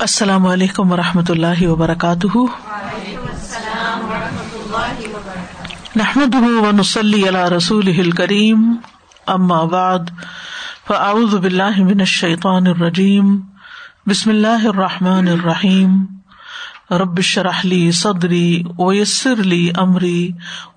السلام 0.00 0.46
علیکم 0.46 0.92
و 0.92 0.96
رحمۃ 0.96 1.22
اللہ 1.28 1.66
وبرکاتہ۔ 1.66 2.38
نحمد 5.96 6.34
ونسلی 6.34 7.28
علی 7.28 7.56
رسول 7.56 8.10
کریم 8.10 8.76
اما 9.26 9.64
بعد، 9.64 9.98
فاعوذ 10.86 11.34
باللہ 11.34 11.78
من 11.78 12.00
الشیطان 12.00 12.66
الرجیم، 12.66 13.40
بسم 14.06 14.30
اللہ 14.30 14.66
الرحمٰن 14.66 15.28
الرحیم۔ 15.28 16.04
ربش 16.90 17.38
رحلی 17.38 17.92
صدری 17.92 18.62
ویسر 18.78 19.34
علی 19.40 19.70
عمری 19.76 20.30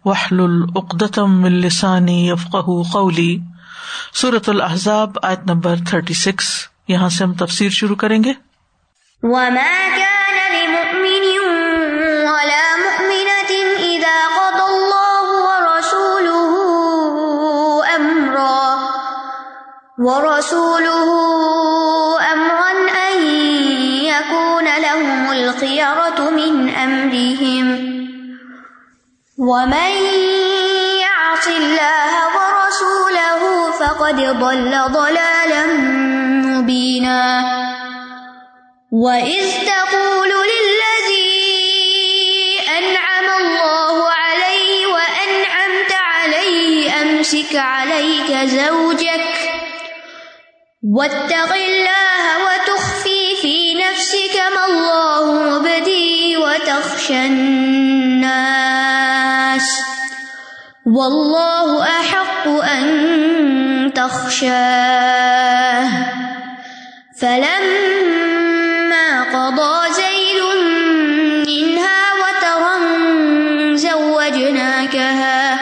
وحل 0.06 0.40
العقدم 0.40 1.44
السانی 1.44 2.30
یفق 2.30 2.56
قولی۔ 2.92 3.40
صورت 4.22 4.50
الحضاب 4.50 5.12
آیت 5.24 5.40
نمبر 5.46 5.76
تھرٹی 5.88 6.14
سکس۔ 6.14 6.46
یہاں 6.88 7.10
سے 7.10 7.24
ہم 7.24 7.34
تفسیر 7.34 7.70
شروع 7.70 7.96
کریں 7.96 8.24
گے۔ 8.24 8.49
وما 9.24 9.76
كان 10.00 10.38
لمؤمن 10.56 11.26
ولا 12.24 12.66
مؤمنة 12.86 13.52
إذا 13.80 14.18
قضى 14.40 14.66
الله 14.72 15.26
ورسوله 15.48 16.54
أمرا 17.96 18.80
ورسوله 20.00 21.10
أمرا 22.34 22.72
أن 23.12 23.24
يكون 24.08 24.66
لهم 24.82 25.32
الخيرة 25.32 26.30
من 26.30 26.70
أمرهم 26.70 27.68
ومن 29.38 29.92
يعص 31.04 31.48
الله 31.48 32.12
ورسوله 32.40 33.72
فقد 33.72 34.16
ضل 34.16 34.72
ضلالا 34.92 35.66
مبينا 36.46 37.20
وَإِذْ 38.92 39.46
تَقُولُ 39.70 40.30
لِلَّذِي 40.54 41.30
أَنْعَمَ 42.78 43.28
اللَّهُ 43.42 44.10
عَلَيْهِ 44.10 44.88
وَأَنْعَمْتَ 44.88 45.92
عَلَيْهِ 45.94 47.02
أَمْسِكْ 47.02 47.56
عَلَيْكَ 47.56 48.32
زَوْجَكَ 48.50 49.30
وَاتَّقِ 50.98 51.54
اللَّهَ 51.54 52.24
وَتُخْفِي 52.46 53.36
فِي 53.42 53.76
نَفْسِكَ 53.78 54.36
مَا 54.56 54.66
اللَّهُ 54.66 55.26
مُبْدِيهِ 55.34 56.38
وَتَخْشَى 56.38 57.26
النَّاسَ 57.26 58.50
وَاللَّهُ 60.98 61.84
أَحَقُّ 61.84 62.48
أَن 62.48 63.94
تَخْشَاهُ 63.94 65.90
فَلَمَّا 67.22 67.99
زَوَّجْنَاكَهَا 74.50 75.60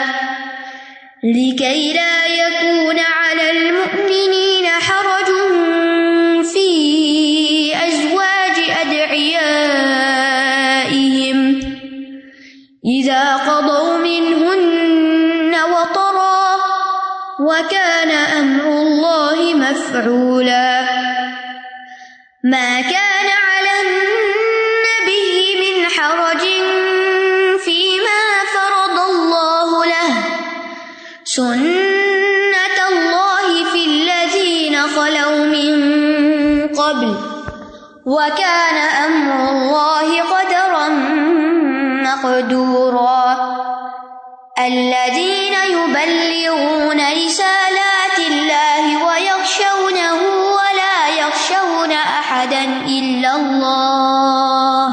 لِكَيْ 1.24 1.94
لَا 1.94 2.26
يَكُونَ 2.26 3.00
عَلَى 3.00 3.52
الْمُؤْمِنِينَ 3.52 4.66
حَرَجٌ 4.66 5.28
فِي 6.54 6.70
أَزْوَاجِ 7.88 8.58
أَدْعِيَائِهِمْ 8.82 9.80
إِذَا 13.00 13.36
قَضَوْا 13.36 13.98
مِنْهُنَّ 13.98 15.56
وَطَرًا 15.56 16.58
وَكَانَ 17.40 18.12
أَمْرُ 18.12 18.68
اللَّهِ 18.82 19.54
مَفْعُولًا 19.54 20.88
ما 22.44 22.82
كان 22.82 23.47
سنة 31.38 32.80
الله 32.90 33.72
في 33.72 33.86
الذين 33.86 34.81
خلوا 34.81 35.46
من 35.46 35.74
قبل 36.68 37.16
وكان 38.06 38.78
أمر 39.06 39.50
الله 39.52 40.22
قدرا 40.22 40.88
مقدورا 42.09 43.38
الذين 44.59 45.53
يبلغون 45.53 47.00
رسالات 47.26 48.18
الله 48.31 48.84
ويخشونه 49.08 50.14
ولا 50.58 51.08
يخشون 51.20 51.92
أحدا 51.92 52.64
إلا 52.88 53.36
الله 53.36 54.88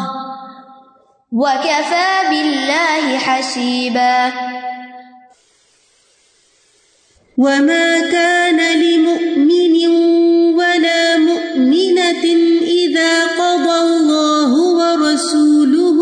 وكفى 1.32 2.10
بالله 2.30 3.18
حسيبا 3.18 4.32
وما 7.38 8.00
كان 8.00 8.80
لمؤمن 8.80 9.86
ولا 10.54 11.18
مؤمنة 11.18 12.24
إذا 12.62 13.24
قضى 13.26 13.78
الله 13.80 14.52
ورسوله 14.54 15.98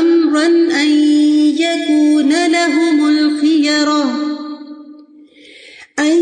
أمرا 0.00 0.46
أن 0.82 0.90
يكون 1.58 2.46
لهم 2.46 3.08
الخيرة 3.08 4.04
أن 5.98 6.18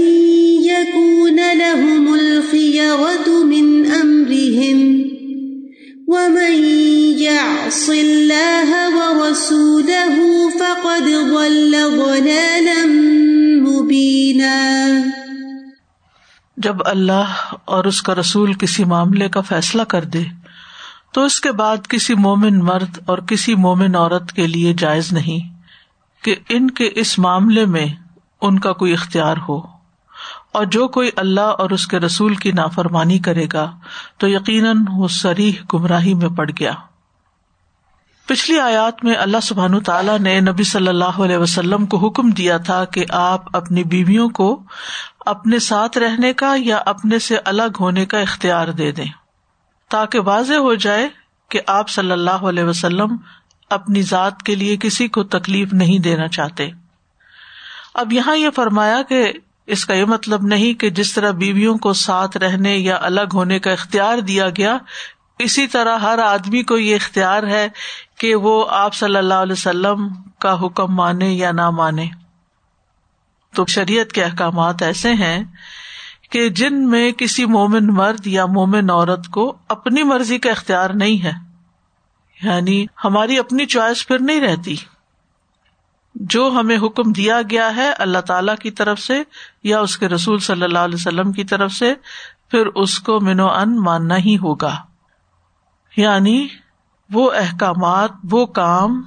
يكون 0.62 1.53
لهم 1.59 2.15
الخيرة 2.15 3.44
من 3.44 3.87
أمرهم 3.87 5.09
ومن 6.09 6.65
يعص 7.19 7.91
الله 7.91 8.70
ورسوله 8.97 10.49
فقد 10.50 11.05
ضل 11.05 11.72
ضلالا 11.97 12.47
جب 16.56 16.76
اللہ 16.84 17.52
اور 17.64 17.84
اس 17.84 18.02
کا 18.02 18.14
رسول 18.14 18.52
کسی 18.52 18.84
معاملے 18.84 19.28
کا 19.28 19.40
فیصلہ 19.40 19.82
کر 19.82 20.04
دے، 20.04 20.24
تو 21.12 21.24
اس 21.24 21.40
کے 21.40 21.52
بعد 21.52 21.76
کسی 21.88 22.14
مومن 22.14 22.58
مرد 22.58 22.98
اور 23.06 23.18
کسی 23.18 23.54
مومن 23.54 23.94
عورت 23.94 24.32
کے 24.32 24.46
لیے 24.46 24.74
جائز 24.74 25.12
نہیں 25.12 25.62
کہ 26.24 26.36
ان 26.48 26.70
کے 26.70 26.90
اس 26.94 27.18
معاملے 27.18 27.66
میں 27.66 27.86
ان 28.40 28.58
کا 28.58 28.72
کوئی 28.72 28.92
اختیار 28.92 29.36
ہو۔ 29.48 29.78
اور 30.52 30.64
جو 30.64 30.88
کوئی 30.88 31.10
اللہ 31.16 31.40
اور 31.40 31.70
اس 31.70 31.86
کے 31.86 31.98
رسول 31.98 32.34
کی 32.34 32.52
نافرمانی 32.52 33.18
کرے 33.18 33.46
گا، 33.52 33.70
تو 34.18 34.28
یقیناً 34.28 34.84
وہ 34.96 35.08
سریح 35.08 35.52
گمراہی 35.74 36.14
میں 36.14 36.28
پڑ 36.28 36.50
گیا۔ 36.58 36.72
پچھلی 38.28 38.60
آیات 38.60 39.04
میں 39.04 39.14
اللہ 39.14 39.36
سبحان 39.42 39.80
تعالیٰ 39.80 40.18
نے 40.18 40.40
نبی 40.40 40.64
صلی 40.64 40.88
اللہ 40.88 41.20
علیہ 41.20 41.36
وسلم 41.36 41.86
کو 41.86 41.96
حکم 41.96 42.30
دیا 42.30 42.56
تھا 42.56 42.84
کہ 42.84 43.04
آپ 43.10 43.56
اپنی 43.56 43.84
بیویوں 43.84 44.28
کو 44.28 44.62
اپنے 45.26 45.58
ساتھ 45.58 45.98
رہنے 45.98 46.32
کا 46.32 46.54
یا 46.58 46.76
اپنے 46.86 47.18
سے 47.18 47.36
الگ 47.44 47.76
ہونے 47.80 48.06
کا 48.06 48.18
اختیار 48.18 48.68
دے 48.68 48.92
دیں 48.92 49.04
تاکہ 49.90 50.20
واضح 50.20 50.54
ہو 50.54 50.74
جائے 50.74 51.08
کہ 51.48 51.60
آپ 51.66 51.88
صلی 51.88 52.12
اللہ 52.12 52.30
علیہ 52.30 52.64
وسلم 52.64 53.16
اپنی 53.70 54.02
ذات 54.02 54.42
کے 54.42 54.54
لیے 54.54 54.76
کسی 54.76 55.08
کو 55.08 55.24
تکلیف 55.24 55.72
نہیں 55.72 55.98
دینا 55.98 56.28
چاہتے۔ 56.28 56.70
اب 57.94 58.12
یہاں 58.12 58.36
یہ 58.36 58.48
فرمایا 58.50 59.02
کہ 59.02 59.32
اس 59.66 59.84
کا 59.86 59.94
یہ 59.94 60.04
مطلب 60.04 60.42
نہیں 60.42 60.80
کہ 60.80 60.90
جس 60.90 61.14
طرح 61.14 61.30
بیویوں 61.30 61.78
کو 61.78 61.92
ساتھ 61.92 62.36
رہنے 62.36 62.76
یا 62.76 62.98
الگ 63.00 63.34
ہونے 63.34 63.58
کا 63.58 63.70
اختیار 63.70 64.18
دیا 64.18 64.48
گیا 64.48 64.78
اسی 65.38 65.66
طرح 65.66 65.99
ہر 65.99 66.19
آدمی 66.19 66.62
کو 66.62 66.78
یہ 66.78 66.94
اختیار 66.94 67.43
ہے 67.43 67.69
کہ 68.19 68.34
وہ 68.34 68.66
آپ 68.69 68.94
صلی 68.94 69.16
اللہ 69.16 69.34
علیہ 69.34 69.53
وسلم 69.53 70.09
کا 70.38 70.66
حکم 70.66 70.94
مانے 70.94 71.31
یا 71.31 71.53
نہ 71.53 71.71
مانے۔ 71.71 72.06
تو 73.54 73.66
شریعت 73.66 74.12
کے 74.12 74.25
احکامات 74.25 74.82
ایسے 74.82 75.12
ہیں 75.12 75.44
کہ 76.31 76.49
جن 76.49 76.88
میں 76.91 77.12
کسی 77.12 77.44
مومن 77.44 77.87
مرد 77.87 78.26
یا 78.26 78.47
مومن 78.47 78.91
عورت 78.91 79.28
کو 79.28 79.56
اپنی 79.69 80.03
مرضی 80.03 80.38
کا 80.38 80.50
اختیار 80.50 80.90
نہیں 80.90 81.25
ہے۔ 81.25 81.32
یعنی 82.43 82.87
ہماری 83.05 83.38
اپنی 83.38 83.67
چوائس 83.67 84.08
پھر 84.08 84.19
نہیں 84.20 84.41
رہتی۔ 84.41 84.76
جو 86.14 86.52
ہمیں 86.61 86.79
حکم 86.79 87.12
دیا 87.12 87.41
گیا 87.50 87.76
ہے 87.76 87.93
اللہ 87.93 88.19
تعالی 88.19 88.52
کی 88.61 88.70
طرف 88.70 89.00
سے 89.00 89.23
یا 89.62 89.81
اس 89.81 89.99
کے 89.99 90.08
رسول 90.08 90.38
صلی 90.38 90.62
اللہ 90.62 90.79
علیہ 90.79 90.94
وسلم 90.94 91.32
کی 91.32 91.44
طرف 91.44 91.73
سے، 91.73 91.94
پھر 92.50 92.67
اس 92.67 92.99
کو 92.99 93.20
منو 93.20 93.50
ان 93.50 93.76
ماننا 93.76 94.17
ہی 94.17 94.37
ہوگا۔ 94.37 94.88
یعنی 95.98 96.48
وہ 97.12 97.32
احکامات، 97.32 98.10
وہ 98.30 98.46
کام 98.46 99.02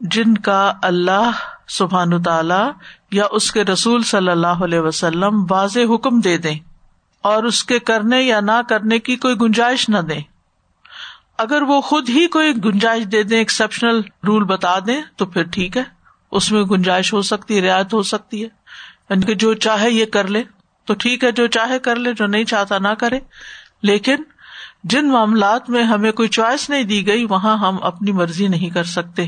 جن 0.00 0.34
کا 0.34 0.72
اللہ 0.82 1.30
سبحان 1.68 2.22
تعالی 2.22 2.70
یا 3.10 3.24
اس 3.30 3.52
کے 3.52 3.64
رسول 3.64 4.02
صلی 4.02 4.30
اللہ 4.30 4.46
علیہ 4.46 4.80
وسلم 4.80 5.46
واضح 5.50 5.80
حکم 5.94 6.20
دے 6.20 6.38
دیں 6.38 6.58
اور 7.22 7.44
اس 7.44 7.64
کے 7.64 7.78
کرنے 7.78 8.22
یا 8.22 8.40
نہ 8.40 8.62
کرنے 8.68 8.98
کی 8.98 9.16
کوئی 9.16 9.34
گنجائش 9.40 9.88
نہ 9.88 9.98
دیں۔ 9.98 10.20
اگر 11.38 11.62
وہ 11.62 11.80
خود 11.80 12.08
ہی 12.08 12.26
کوئی 12.26 12.52
گنجائش 12.64 13.04
دے 13.04 13.22
دیں 13.22 13.38
ایکسپشنل 13.38 14.00
رول 14.26 14.44
بتا 14.44 14.78
دیں، 14.86 15.02
تو 15.16 15.26
پھر 15.26 15.42
ٹھیک 15.42 15.76
ہے۔ 15.76 15.82
اس 16.32 16.52
میں 16.52 16.62
گنجائش 16.62 17.12
ہو 17.12 17.22
سکتی 17.22 17.56
ہے، 17.56 17.68
رعایت 17.68 17.94
ہو 17.94 18.02
سکتی 18.02 18.44
ہے۔ 18.44 18.48
یعنی 19.10 19.26
کہ 19.26 19.34
جو 19.34 19.54
چاہے 19.54 19.90
یہ 19.90 20.06
کر 20.06 20.28
لے۔ 20.28 20.42
تو 20.84 20.94
ٹھیک 20.94 21.24
ہے، 21.24 21.32
جو 21.32 21.46
چاہے 21.46 21.78
کر 21.78 21.96
لے، 21.96 22.14
جو 22.14 22.26
نہیں 22.26 22.44
چاہتا 22.44 22.78
نہ 22.78 22.88
کرے۔ 22.88 23.18
لیکن 23.82 24.16
جن 24.90 25.08
معاملات 25.08 25.70
میں 25.70 25.82
ہمیں 25.82 26.12
کوئی 26.12 26.28
چوائس 26.28 26.70
نہیں 26.70 26.82
دی 26.82 27.06
گئی، 27.06 27.24
وہاں 27.24 27.56
ہم 27.56 27.78
اپنی 27.82 28.12
مرضی 28.12 28.48
نہیں 28.48 28.70
کر 28.70 28.84
سکتے۔ 28.84 29.26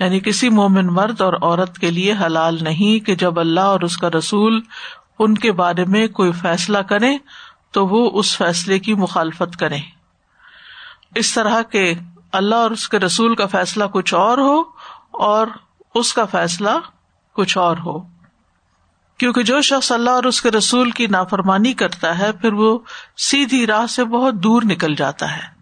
یعنی 0.00 0.20
کسی 0.20 0.48
مومن 0.48 0.86
مرد 0.86 1.20
اور 1.20 1.32
عورت 1.32 1.78
کے 1.78 1.90
لیے 1.90 2.12
حلال 2.12 2.58
نہیں 2.60 3.06
کہ 3.06 3.14
جب 3.14 3.40
اللہ 3.40 3.60
اور 3.60 3.80
اس 3.80 3.96
کا 3.96 4.08
رسول 4.18 4.60
ان 5.18 5.34
کے 5.34 5.52
بارے 5.52 5.84
میں 5.84 6.08
کوئی 6.08 6.32
فیصلہ 6.32 6.78
کرے 6.78 7.16
تو 7.70 7.86
وہ 7.86 8.10
اس 8.14 8.36
فیصلے 8.36 8.78
کی 8.78 8.94
مخالفت 8.94 9.56
کرے 9.56 9.78
اس 11.14 11.34
طرح 11.34 11.62
کے 11.62 11.94
اللہ 12.32 12.54
اور 12.54 12.70
اس 12.70 12.88
کے 12.88 12.98
رسول 12.98 13.34
کا 13.34 13.46
فیصلہ 13.46 13.84
کچھ 13.84 14.14
اور 14.14 14.38
ہو 14.38 14.62
اور 15.10 15.46
اس 15.94 16.12
کا 16.12 16.24
فیصلہ 16.24 16.70
کچھ 17.34 17.58
اور 17.58 17.76
ہو۔ 17.76 18.13
کیونکہ 19.18 19.42
جو 19.42 19.60
شخص 19.60 19.92
اللہ 19.92 20.10
اور 20.10 20.24
اس 20.24 20.42
کے 20.42 20.50
رسول 20.50 20.90
کی 20.90 21.06
نافرمانی 21.06 21.72
کرتا 21.72 22.18
ہے، 22.18 22.32
پھر 22.32 22.52
وہ 22.52 22.78
سیدھی 23.16 23.66
راہ 23.66 23.86
سے 23.86 24.04
بہت 24.04 24.34
دور 24.34 24.62
نکل 24.64 24.94
جاتا 24.94 25.36
ہے۔ 25.36 25.54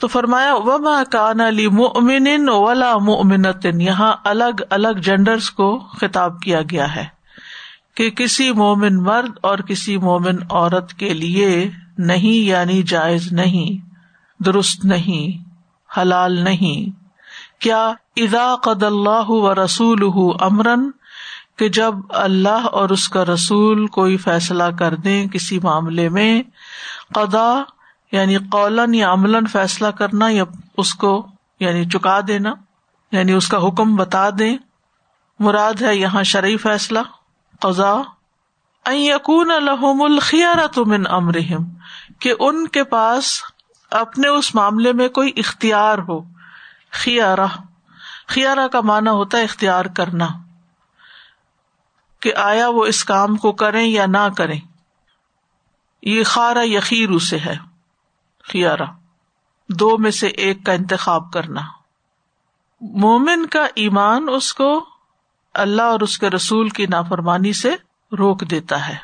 تو 0.00 0.06
فرمایا، 0.06 0.54
وما 0.54 1.04
کان 1.04 1.40
علی 1.40 1.68
مومن 1.68 2.48
ولا 2.48 2.98
مومنتن 2.98 3.80
یہاں 3.80 4.14
الگ 4.24 4.60
الگ 4.70 4.98
جینڈرس 5.02 5.50
کو 5.50 5.78
خطاب 5.78 6.40
کیا 6.40 6.60
گیا 6.70 6.96
ہے 6.96 7.04
کہ 7.94 8.10
کسی 8.10 8.52
مومن 8.52 9.02
مرد 9.02 9.30
اور 9.40 9.58
کسی 9.58 9.96
مومن 9.96 10.36
عورت 10.50 10.92
کے 10.94 11.14
لیے 11.14 11.70
نہیں 11.98 12.46
یعنی 12.46 12.82
جائز 12.82 13.32
نہیں، 13.32 13.90
درست 14.42 14.84
نہیں، 14.84 15.44
حلال 15.98 16.44
نہیں۔ 16.44 17.06
کیا 17.62 17.92
ادا 18.16 18.56
قد 18.56 18.82
اللہ 18.82 19.30
و 19.30 19.54
رسول 19.54 20.32
امرن 20.40 20.90
کہ 21.56 21.68
جب 21.68 21.94
اللہ 22.08 22.66
اور 22.72 22.88
اس 22.88 23.08
کا 23.08 23.24
رسول 23.24 23.86
کوئی 23.86 24.16
فیصلہ 24.16 24.64
کر 24.78 24.94
دیں 24.94 25.26
کسی 25.26 25.58
معاملے 25.62 26.08
میں 26.08 26.42
قدا 27.14 27.62
یعنی 28.12 28.36
قولن 28.36 28.94
یا 28.94 29.12
عمل 29.12 29.46
فیصلہ 29.46 29.88
کرنا 29.88 30.28
یا 30.28 30.44
اس 30.78 30.94
کو 30.94 31.26
یعنی 31.60 31.84
چکا 31.84 32.20
دینا 32.28 32.54
یعنی 33.12 33.32
اس 33.32 33.48
کا 33.48 33.58
حکم 33.58 33.96
بتا 33.96 34.28
دیں، 34.38 34.56
مراد 35.38 35.82
ہے 35.82 35.96
یہاں 35.96 36.22
شرعی 36.22 36.56
فیصلہ 36.56 36.98
قزا 37.60 38.02
یقون 38.86 39.50
الحم 39.50 40.02
الخیارت 40.02 40.78
من 40.78 41.06
امرحم 41.10 41.64
کہ 42.20 42.34
ان 42.38 42.68
کے 42.68 42.84
پاس 42.84 43.42
اپنے 43.90 44.28
اس 44.28 44.54
معاملے 44.54 44.92
میں 44.92 45.08
کوئی 45.08 45.32
اختیار 45.36 45.98
ہو، 45.98 46.20
خیارہ۔ 46.90 47.46
خیارہ 48.26 48.68
کا 48.68 48.80
مانا 48.80 49.10
ہوتا 49.10 49.38
ہے 49.38 49.42
اختیار 49.42 49.84
کرنا۔ 49.84 50.26
کہ 52.26 52.36
آیا 52.36 52.68
وہ 52.68 52.84
اس 52.84 53.04
کام 53.04 53.36
کو 53.36 53.52
کریں 53.52 53.86
یا 53.86 54.06
نہ 54.06 54.28
کریں۔ 54.36 54.60
یہ 56.02 56.24
خارا 56.24 56.62
یقیر 56.62 57.10
اسے 57.10 57.38
ہے، 57.38 57.56
خیارہ۔ 58.42 58.82
دو 59.68 59.98
میں 59.98 60.10
سے 60.10 60.26
ایک 60.26 60.66
کا 60.66 60.72
انتخاب 60.72 61.32
کرنا۔ 61.32 61.60
مومن 62.80 63.46
کا 63.46 63.66
ایمان 63.74 64.26
اس 64.32 64.54
کو 64.54 64.86
اللہ 65.54 65.82
اور 65.82 66.00
اس 66.00 66.18
کے 66.18 66.30
رسول 66.30 66.68
کی 66.68 66.86
نافرمانی 66.86 67.52
سے 67.52 67.76
روک 68.18 68.50
دیتا 68.50 68.88
ہے۔ 68.88 68.96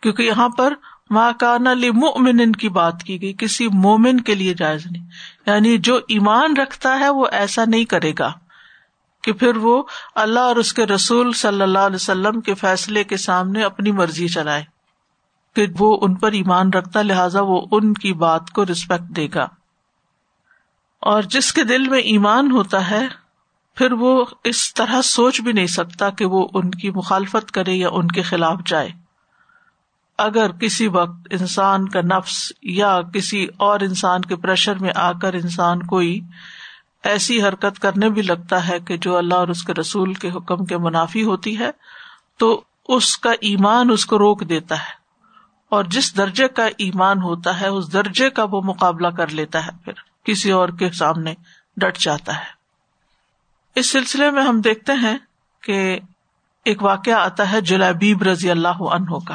کیونکہ 0.00 0.22
یہاں 0.22 0.48
پر 0.48 0.74
ماکان 1.10 1.66
علی 1.66 1.90
مومن 1.90 2.52
کی 2.52 2.68
بات 2.68 3.02
کی 3.02 3.22
گئی، 3.22 3.32
کسی 3.38 3.68
مومن 3.68 4.20
کے 4.20 4.34
لیے 4.34 4.54
جائز 4.54 4.86
نہیں۔ 4.86 5.06
یعنی 5.46 5.78
جو 5.78 5.96
ایمان 5.96 6.56
رکھتا 6.56 6.98
ہے 6.98 7.08
وہ 7.08 7.26
ایسا 7.32 7.64
نہیں 7.66 7.84
کرے 7.84 8.12
گا۔ 8.18 8.32
کہ 9.22 9.32
پھر 9.32 9.56
وہ 9.56 9.82
اللہ 10.14 10.40
اور 10.40 10.56
اس 10.56 10.72
کے 10.72 10.86
رسول 10.86 11.32
صلی 11.32 11.62
اللہ 11.62 11.78
علیہ 11.78 11.96
وسلم 11.96 12.40
کے 12.40 12.54
فیصلے 12.54 13.04
کے 13.04 13.16
سامنے 13.16 13.62
اپنی 13.62 13.92
مرضی 13.92 14.28
چلائے۔ 14.28 14.64
کہ 15.56 15.66
وہ 15.78 15.98
ان 16.02 16.14
پر 16.14 16.32
ایمان 16.32 16.72
رکھتا، 16.72 17.02
لہٰذا 17.02 17.40
وہ 17.42 17.66
ان 17.70 17.94
کی 17.94 18.12
بات 18.12 18.50
کو 18.50 18.66
ریسپیکٹ 18.66 19.16
دے 19.16 19.28
گا۔ 19.34 19.48
اور 21.00 21.22
جس 21.22 21.52
کے 21.52 21.64
دل 21.64 21.88
میں 21.88 21.98
ایمان 21.98 22.50
ہوتا 22.50 22.90
ہے، 22.90 23.08
پھر 23.74 23.92
وہ 23.92 24.24
اس 24.44 24.74
طرح 24.74 25.02
سوچ 25.02 25.40
بھی 25.40 25.52
نہیں 25.52 25.66
سکتا 25.66 26.10
کہ 26.10 26.24
وہ 26.24 26.48
ان 26.54 26.70
کی 26.70 26.90
مخالفت 26.90 27.52
کرے 27.52 27.72
یا 27.72 27.88
ان 27.92 28.08
کے 28.08 28.22
خلاف 28.22 28.58
جائے۔ 28.66 28.88
اگر 30.18 30.52
کسی 30.52 30.86
وقت 30.86 31.28
انسان 31.30 31.88
کا 31.88 32.00
نفس 32.00 32.52
یا 32.62 33.00
کسی 33.14 33.46
اور 33.56 33.80
انسان 33.80 34.20
کے 34.20 34.36
پریشر 34.36 34.74
میں 34.74 34.90
آ 34.94 35.12
کر 35.12 35.32
انسان 35.32 35.82
کوئی 35.82 36.20
ایسی 37.02 37.42
حرکت 37.42 37.78
کرنے 37.78 38.08
بھی 38.08 38.22
لگتا 38.22 38.68
ہے 38.68 38.80
کہ 38.80 38.96
جو 38.96 39.16
اللہ 39.16 39.34
اور 39.34 39.48
اس 39.48 39.64
کے 39.64 39.74
رسول 39.74 40.14
کے 40.14 40.30
حکم 40.30 40.64
کے 40.64 40.78
منافی 40.78 41.22
ہوتی 41.22 41.58
ہے، 41.58 41.70
تو 42.36 42.64
اس 42.88 43.18
کا 43.18 43.30
ایمان 43.40 43.90
اس 43.90 44.06
کو 44.06 44.18
روک 44.18 44.48
دیتا 44.48 44.78
ہے۔ 44.78 45.02
اور 45.68 45.84
جس 45.84 46.16
درجے 46.16 46.48
کا 46.48 46.66
ایمان 46.78 47.22
ہوتا 47.22 47.60
ہے، 47.60 47.66
اس 47.66 47.92
درجے 47.92 48.30
کا 48.30 48.44
وہ 48.50 48.60
مقابلہ 48.64 49.08
کر 49.08 49.28
لیتا 49.28 49.66
ہے۔ 49.66 49.70
پھر 49.84 49.92
کسی 50.24 50.50
اور 50.50 50.68
کے 50.68 50.90
سامنے 50.90 51.34
ڈٹ 51.76 51.98
جاتا 51.98 52.36
ہے۔ 52.36 52.62
اس 53.74 53.90
سلسلے 53.90 54.30
میں 54.30 54.42
ہم 54.42 54.60
دیکھتے 54.60 54.92
ہیں 54.92 55.18
کہ 55.62 56.00
ایک 56.64 56.82
واقعہ 56.82 57.14
آتا 57.14 57.52
ہے 57.52 57.60
جلابیب 57.60 58.22
رضی 58.22 58.50
اللہ 58.50 58.68
عنہ 58.68 59.18
کا۔ 59.26 59.34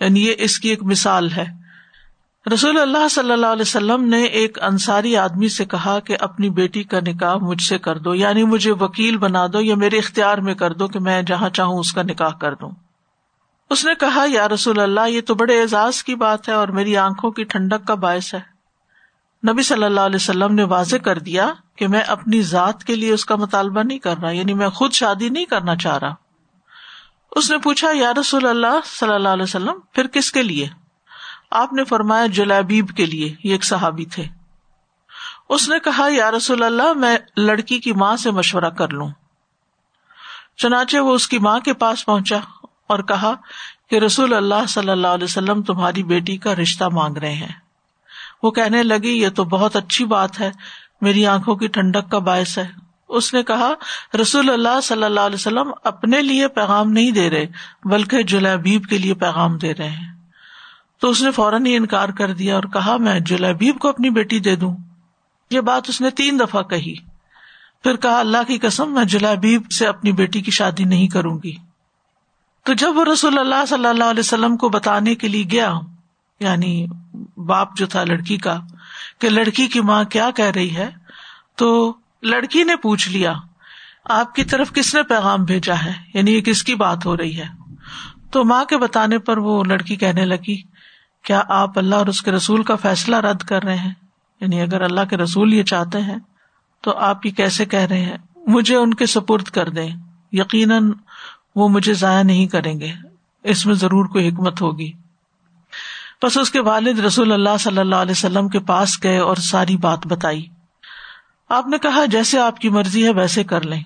یعنی 0.00 0.28
یہ 0.28 0.34
اس 0.38 0.58
کی 0.58 0.68
ایک 0.68 0.82
مثال 0.82 1.32
ہے۔ 1.32 1.67
رسول 2.54 2.80
اللہ 2.80 3.08
صلی 3.08 3.32
اللہ 3.32 3.46
علیہ 3.46 3.62
وسلم 3.62 4.04
نے 4.04 4.22
ایک 4.24 4.62
انصاری 4.62 5.16
آدمی 5.16 5.48
سے 5.48 5.64
کہا 5.64 6.00
کہ 6.00 6.16
اپنی 6.20 6.50
بیٹی 6.50 6.82
کا 6.82 7.00
نکاح 7.00 7.34
مجھ 7.34 7.62
سے 7.62 7.78
کر 7.78 7.98
دو 7.98 8.14
یعنی 8.14 8.44
مجھے 8.44 8.72
وکیل 8.72 9.16
بنا 9.16 9.46
دو 9.52 9.60
یا 9.60 9.74
میرے 9.74 9.98
اختیار 9.98 10.38
میں 10.38 10.54
کر 10.54 10.72
دو 10.72 10.88
کہ 10.88 10.98
میں 10.98 11.22
جہاں 11.22 11.48
چاہوں 11.48 11.78
اس 11.78 11.92
کا 11.92 12.02
نکاح 12.02 12.30
کر 12.30 12.54
دوں۔ 12.54 12.70
اس 13.70 13.84
نے 13.84 13.94
کہا، 13.94 14.24
یا 14.28 14.48
رسول 14.48 14.80
اللہ، 14.80 15.08
یہ 15.08 15.20
تو 15.20 15.34
بڑے 15.34 15.60
اعزاز 15.60 16.04
کی 16.04 16.14
بات 16.14 16.48
ہے 16.48 16.54
اور 16.54 16.68
میری 16.68 16.96
آنکھوں 16.96 17.30
کی 17.30 17.44
ٹھنڈک 17.44 17.86
کا 17.86 17.94
باعث 17.94 18.34
ہے۔ 18.34 18.40
نبی 19.52 19.62
صلی 19.62 19.84
اللہ 19.84 20.00
علیہ 20.00 20.16
وسلم 20.16 20.54
نے 20.54 20.62
واضح 20.62 20.96
کر 20.96 21.18
دیا 21.18 21.52
کہ 21.76 21.88
میں 21.88 22.00
اپنی 22.00 22.42
ذات 22.42 22.84
کے 22.84 22.96
لیے 22.96 23.12
اس 23.12 23.24
کا 23.24 23.36
مطالبہ 23.36 23.82
نہیں 23.82 23.98
کر 23.98 24.14
رہا 24.22 24.30
یعنی 24.30 24.54
میں 24.54 24.68
خود 24.68 24.92
شادی 24.92 25.28
نہیں 25.28 25.44
کرنا 25.44 25.76
چاہ 25.76 25.98
رہا۔ 25.98 26.14
اس 27.32 27.50
نے 27.50 27.58
پوچھا، 27.58 27.90
یا 27.92 28.12
رسول 28.20 28.46
اللہ 28.46 28.80
صلی 28.84 29.12
اللہ 29.12 29.28
علیہ 29.28 29.42
وسلم، 29.42 29.78
پھر 29.92 30.06
کس 30.06 30.32
کے 30.32 30.42
لیے؟ 30.42 30.68
آپ 31.50 31.72
نے 31.72 31.84
فرمایا 31.84 32.26
جلابیب 32.26 32.88
کے 32.96 33.06
لیے، 33.06 33.34
یہ 33.44 33.52
ایک 33.52 33.64
صحابی 33.64 34.04
تھے۔ 34.04 34.24
اس 35.48 35.68
نے 35.68 35.78
کہا، 35.78 36.08
یا 36.10 36.30
رسول 36.30 36.62
اللہ، 36.62 36.92
میں 36.92 37.16
لڑکی 37.36 37.78
کی 37.78 37.92
ماں 37.92 38.16
سے 38.16 38.30
مشورہ 38.30 38.70
کر 38.70 38.88
لوں۔ 38.88 39.08
چنانچہ 40.56 40.96
وہ 40.96 41.14
اس 41.14 41.28
کی 41.28 41.38
ماں 41.38 41.60
کے 41.60 41.72
پاس 41.72 42.06
پہنچا 42.06 42.36
اور 42.86 42.98
کہا 42.98 43.34
کہ 43.90 43.96
رسول 43.96 44.34
اللہ 44.34 44.66
صلی 44.68 44.90
اللہ 44.90 45.06
علیہ 45.06 45.24
وسلم 45.24 45.62
تمہاری 45.62 46.02
بیٹی 46.02 46.36
کا 46.36 46.54
رشتہ 46.54 46.84
مانگ 46.84 47.16
رہے 47.16 47.34
ہیں۔ 47.34 47.52
وہ 48.42 48.50
کہنے 48.50 48.82
لگی، 48.82 49.22
یہ 49.22 49.28
تو 49.28 49.44
بہت 49.44 49.76
اچھی 49.76 50.04
بات 50.04 50.40
ہے، 50.40 50.50
میری 51.00 51.26
آنکھوں 51.26 51.56
کی 51.56 51.66
ٹھنڈک 51.66 52.10
کا 52.10 52.18
باعث 52.18 52.58
ہے۔ 52.58 52.68
اس 53.08 53.34
نے 53.34 53.42
کہا، 53.42 53.70
رسول 54.20 54.50
اللہ 54.50 54.80
صلی 54.82 55.04
اللہ 55.04 55.20
علیہ 55.20 55.34
وسلم 55.34 55.70
اپنے 55.84 56.22
لیے 56.22 56.48
پیغام 56.48 56.90
نہیں 56.90 57.10
دے 57.10 57.30
رہے، 57.30 57.46
بلکہ 57.84 58.22
جلابیب 58.22 58.84
کے 58.84 58.98
لیے 58.98 59.14
پیغام 59.14 59.58
دے 59.58 59.74
رہے 59.74 59.88
ہیں۔ 59.88 60.17
تو 61.00 61.10
اس 61.10 61.22
نے 61.22 61.30
فوراً 61.30 61.66
ہی 61.66 61.76
انکار 61.76 62.08
کر 62.08 62.34
دیا 62.34 62.54
اور 62.54 62.62
کہا، 62.62 62.96
میں 62.96 63.20
جلابیب 63.20 63.78
کو 63.78 63.88
اپنی 63.88 64.10
بیٹی 64.10 64.38
دے 64.38 64.56
دوں۔ 64.56 64.76
یہ 65.50 65.60
بات 65.60 65.82
اس 65.88 66.00
نے 66.00 66.10
تین 66.10 66.40
دفعہ 66.40 66.62
کہی۔ 66.62 66.94
پھر 67.82 67.96
کہا، 67.96 68.18
اللہ 68.18 68.42
کی 68.46 68.58
قسم، 68.58 68.94
میں 68.94 69.04
جلابیب 69.04 69.70
سے 69.70 69.86
اپنی 69.86 70.12
بیٹی 70.12 70.42
کی 70.42 70.50
شادی 70.50 70.84
نہیں 70.84 71.08
کروں 71.08 71.38
گی۔ 71.44 71.56
تو 72.64 72.72
جب 72.72 72.96
وہ 72.96 73.04
رسول 73.04 73.38
اللہ 73.38 73.66
صلی 73.68 73.86
اللہ 73.86 74.04
علیہ 74.04 74.20
وسلم 74.20 74.56
کو 74.56 74.68
بتانے 74.68 75.14
کے 75.14 75.28
لیے 75.28 75.44
گیا 75.50 75.74
یعنی 76.40 76.86
باپ 77.36 77.76
جو 77.76 77.86
تھا 77.86 78.04
لڑکی 78.04 78.36
کا، 78.36 78.60
کہ 79.18 79.28
لڑکی 79.28 79.66
کی 79.66 79.80
ماں 79.80 80.04
کیا 80.04 80.30
کہہ 80.30 80.44
رہی 80.44 80.76
ہے، 80.76 80.90
تو 81.54 81.94
لڑکی 82.22 82.64
نے 82.64 82.76
پوچھ 82.76 83.08
لیا، 83.08 83.34
آپ 84.04 84.34
کی 84.34 84.44
طرف 84.44 84.72
کس 84.72 84.94
نے 84.94 85.02
پیغام 85.02 85.44
بھیجا 85.44 85.74
ہے؟ 85.84 85.92
یعنی 86.14 86.34
یہ 86.34 86.40
کس 86.40 86.62
کی 86.62 86.74
بات 86.74 87.06
ہو 87.06 87.16
رہی 87.16 87.36
ہے؟ 87.36 87.44
تو 88.30 88.44
ماں 88.44 88.64
کے 88.64 88.76
بتانے 88.76 89.18
پر 89.18 89.38
وہ 89.38 89.64
لڑکی 89.64 89.96
کہنے 89.96 90.24
لگی 90.24 90.77
کیا 91.28 91.42
آپ 91.48 91.78
اللہ 91.78 91.94
اور 91.94 92.06
اس 92.06 92.22
کے 92.22 92.32
رسول 92.32 92.62
کا 92.62 92.76
فیصلہ 92.76 93.16
رد 93.16 93.38
کر 93.38 93.62
رہے 93.62 93.76
ہیں؟ 93.76 93.92
یعنی 94.40 94.60
اگر 94.60 94.80
اللہ 94.80 95.00
کے 95.10 95.16
رسول 95.16 95.54
یہ 95.54 95.62
چاہتے 95.62 96.00
ہیں، 96.00 96.16
تو 96.80 96.96
آپ 96.96 97.26
یہ 97.26 97.30
کیسے 97.30 97.64
کہہ 97.64 97.80
رہے 97.80 98.04
ہیں؟ 98.04 98.16
مجھے 98.46 98.76
ان 98.76 98.94
کے 98.94 99.06
سپرد 99.06 99.42
کر 99.42 99.68
دیں۔ 99.68 99.88
یقیناً 100.32 100.92
وہ 101.56 101.68
مجھے 101.68 101.94
ضائع 101.94 102.22
نہیں 102.22 102.46
کریں 102.46 102.80
گے۔ 102.80 102.92
اس 103.42 103.66
میں 103.66 103.74
ضرور 103.74 104.04
کوئی 104.04 104.28
حکمت 104.28 104.60
ہوگی۔ 104.60 104.92
بس 106.22 106.38
اس 106.38 106.50
کے 106.50 106.60
والد 106.60 106.98
رسول 106.98 107.32
اللہ 107.32 107.56
صلی 107.60 107.78
اللہ 107.78 107.96
علیہ 107.96 108.12
وسلم 108.12 108.48
کے 108.48 108.58
پاس 108.58 109.02
گئے 109.02 109.18
اور 109.18 109.36
ساری 109.36 109.76
بات 109.76 110.06
بتائی۔ 110.06 110.46
آپ 111.48 111.66
نے 111.66 111.78
کہا، 111.78 112.04
جیسے 112.04 112.38
آپ 112.38 112.58
کی 112.58 112.68
مرضی 112.68 113.04
ہے، 113.04 113.10
ویسے 113.10 113.44
کر 113.44 113.62
لیں۔ 113.62 113.82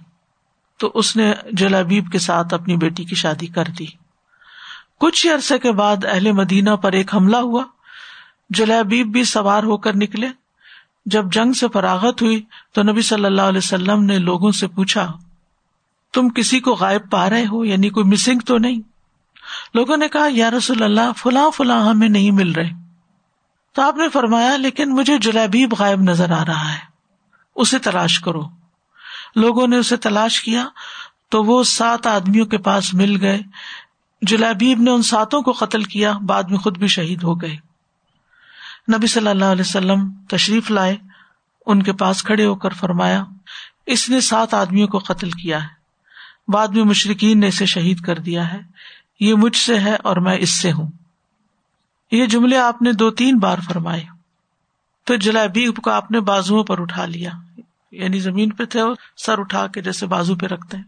تو 0.79 0.91
اس 0.95 1.17
نے 1.17 1.33
جلابیب 1.53 2.13
کے 2.13 2.19
ساتھ 2.19 2.55
اپنی 2.55 2.77
بیٹی 2.77 3.05
کی 3.05 3.15
شادی 3.15 3.47
کر 3.47 3.65
دی۔ 3.79 4.02
کچھ 5.03 5.27
ہی 5.27 5.33
عرصے 5.33 5.59
کے 5.59 5.73
بعد 5.73 6.05
اہل 6.05 6.33
مدینہ 6.33 6.71
پر 6.71 6.93
ایک 6.93 7.15
حملہ 7.15 7.37
ہوا۔ 7.37 7.65
جلابیب 8.51 9.13
بھی 9.13 9.25
سوار 9.25 9.63
ہو 9.63 9.77
کر 9.77 9.97
نکلے۔ 9.97 10.29
جب 11.07 11.33
جنگ 11.33 11.53
سے 11.53 11.67
فراغت 11.73 12.23
ہوئی 12.23 12.43
تو 12.73 12.83
نبی 12.83 13.03
صلی 13.03 13.25
اللہ 13.25 13.43
علیہ 13.43 13.59
وسلم 13.59 14.05
نے 14.05 14.19
لوگوں 14.19 14.51
سے 14.51 14.69
پوچھا، 14.69 15.13
تم 16.13 16.29
کسی 16.29 16.61
کو 16.61 16.75
غائب 16.75 17.11
پا 17.11 17.31
رہے 17.31 17.47
ہو؟ 17.47 17.65
یعنی 17.65 17.91
کوئی 17.91 18.07
مسنگ 18.07 18.39
تو 18.39 18.59
نہیں؟ 18.59 18.81
لوگوں 19.75 19.97
نے 19.97 20.09
کہا، 20.09 20.27
یا 20.31 20.51
رسول 20.51 20.83
اللہ، 20.83 21.13
فلاں 21.17 21.51
فلاں 21.51 21.87
ہمیں 21.87 22.09
نہیں 22.09 22.31
مل 22.31 22.53
رہے۔ 22.53 22.71
تو 23.75 23.83
آپ 23.83 23.97
نے 23.97 24.09
فرمایا، 24.09 24.57
لیکن 24.57 24.91
مجھے 24.91 25.19
جلیبیب 25.19 25.75
غائب 25.79 26.01
نظر 26.01 26.31
آ 26.31 26.45
رہا 26.45 26.73
ہے۔ 26.73 26.79
اسے 27.57 27.79
تلاش 27.79 28.21
کرو۔ 28.21 28.43
لوگوں 29.37 29.67
نے 29.67 29.77
اسے 29.77 29.97
تلاش 29.97 30.41
کیا 30.41 30.69
تو 31.29 31.45
وہ 31.45 31.65
سات 31.65 32.07
آدمیوں 32.07 32.47
کے 32.47 32.59
پاس 32.59 32.95
مل 32.95 33.21
گئے۔ 33.21 33.41
جلیبیب 34.23 34.81
نے 34.81 34.91
ان 34.91 35.03
ساتوں 35.03 35.43
کو 35.43 35.53
قتل 35.53 35.83
کیا، 35.83 36.13
بعد 36.27 36.43
میں 36.43 36.59
خود 36.59 36.79
بھی 36.79 36.89
شہید 36.89 37.23
ہو 37.23 37.43
گئے۔ 37.43 37.57
نبی 38.97 39.07
صلی 39.07 39.29
اللہ 39.29 39.45
علیہ 39.45 39.65
وسلم 39.67 40.11
تشریف 40.29 40.71
لائے، 40.71 40.97
ان 41.67 41.83
کے 41.83 41.93
پاس 41.93 42.23
کھڑے 42.23 42.47
ہو 42.47 42.55
کر 42.55 42.71
فرمایا، 42.71 43.25
اس 43.87 44.09
نے 44.09 44.21
سات 44.21 44.55
آدمیوں 44.55 44.89
کو 44.89 44.99
قتل 44.99 45.31
کیا 45.31 45.63
ہے۔ 45.63 45.83
بعد 46.49 46.69
میں 46.69 46.85
مشرقین 46.85 47.41
نے 47.41 47.47
اسے 47.47 47.67
شہید 47.67 48.01
کر 48.01 48.19
دیا 48.19 48.53
ہے۔ 48.53 48.61
یہ 49.21 49.35
مجھ 49.35 49.57
سے 49.57 49.81
ہے 49.81 49.95
اور 49.95 50.17
میں 50.17 50.37
اس 50.41 50.51
سے 50.51 50.73
ہوں۔ 50.73 50.91
یہ 52.13 52.27
جملے 52.27 52.59
آپ 52.59 52.83
نے 52.83 52.93
دو 52.93 53.11
تین 53.11 53.39
بار 53.39 53.59
فرمائے۔ 53.59 54.05
پھر 55.07 55.17
جلابیب 55.17 55.77
کو 55.77 55.91
آپ 55.91 56.11
نے 56.11 56.21
بازو 56.21 56.63
پر 56.63 56.81
اٹھا 56.81 57.07
لیا۔ 57.07 57.31
یعنی 57.91 58.21
زمین 58.21 58.51
پہ 58.51 58.65
تھے 58.65 58.81
سر 59.17 59.39
اٹھا 59.39 59.67
کے 59.67 59.83
جیسے 59.83 60.07
بازو 60.07 60.35
پہ 60.37 60.47
رکھتے 60.47 60.77
ہیں۔ 60.77 60.85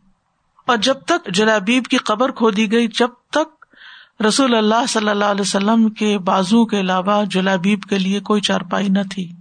اور 0.67 0.77
جب 0.77 0.95
تک 1.07 1.29
جلابیب 1.29 1.85
کی 1.85 1.97
قبر 1.97 2.31
کھودی 2.31 2.73
گئی، 2.73 2.89
جب 2.89 3.09
تک 3.31 4.23
رسول 4.23 4.55
اللہ 4.55 4.87
صلی 4.89 5.09
اللہ 5.09 5.25
علیہ 5.25 5.41
وسلم 5.41 5.89
کے 5.89 6.19
بازو 6.19 6.65
کے 6.67 6.81
علاوہ 6.81 7.25
جلابیب 7.25 7.83
کے 7.83 7.99
لیے 7.99 8.21
کوئی 8.21 8.41
چارپائی 8.41 8.89
نہ 8.89 8.99
تھی، 9.11 9.33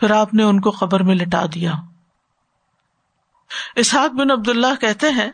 پھر 0.00 0.10
آپ 0.10 0.34
نے 0.34 0.42
ان 0.42 0.60
کو 0.60 0.70
قبر 0.70 1.02
میں 1.02 1.14
لٹا 1.14 1.44
دیا۔ 1.54 1.72
اسحاق 3.76 4.14
بن 4.14 4.30
عبد 4.30 4.48
اللہ 4.48 4.80
کہتے 4.80 5.10
ہیں، 5.10 5.30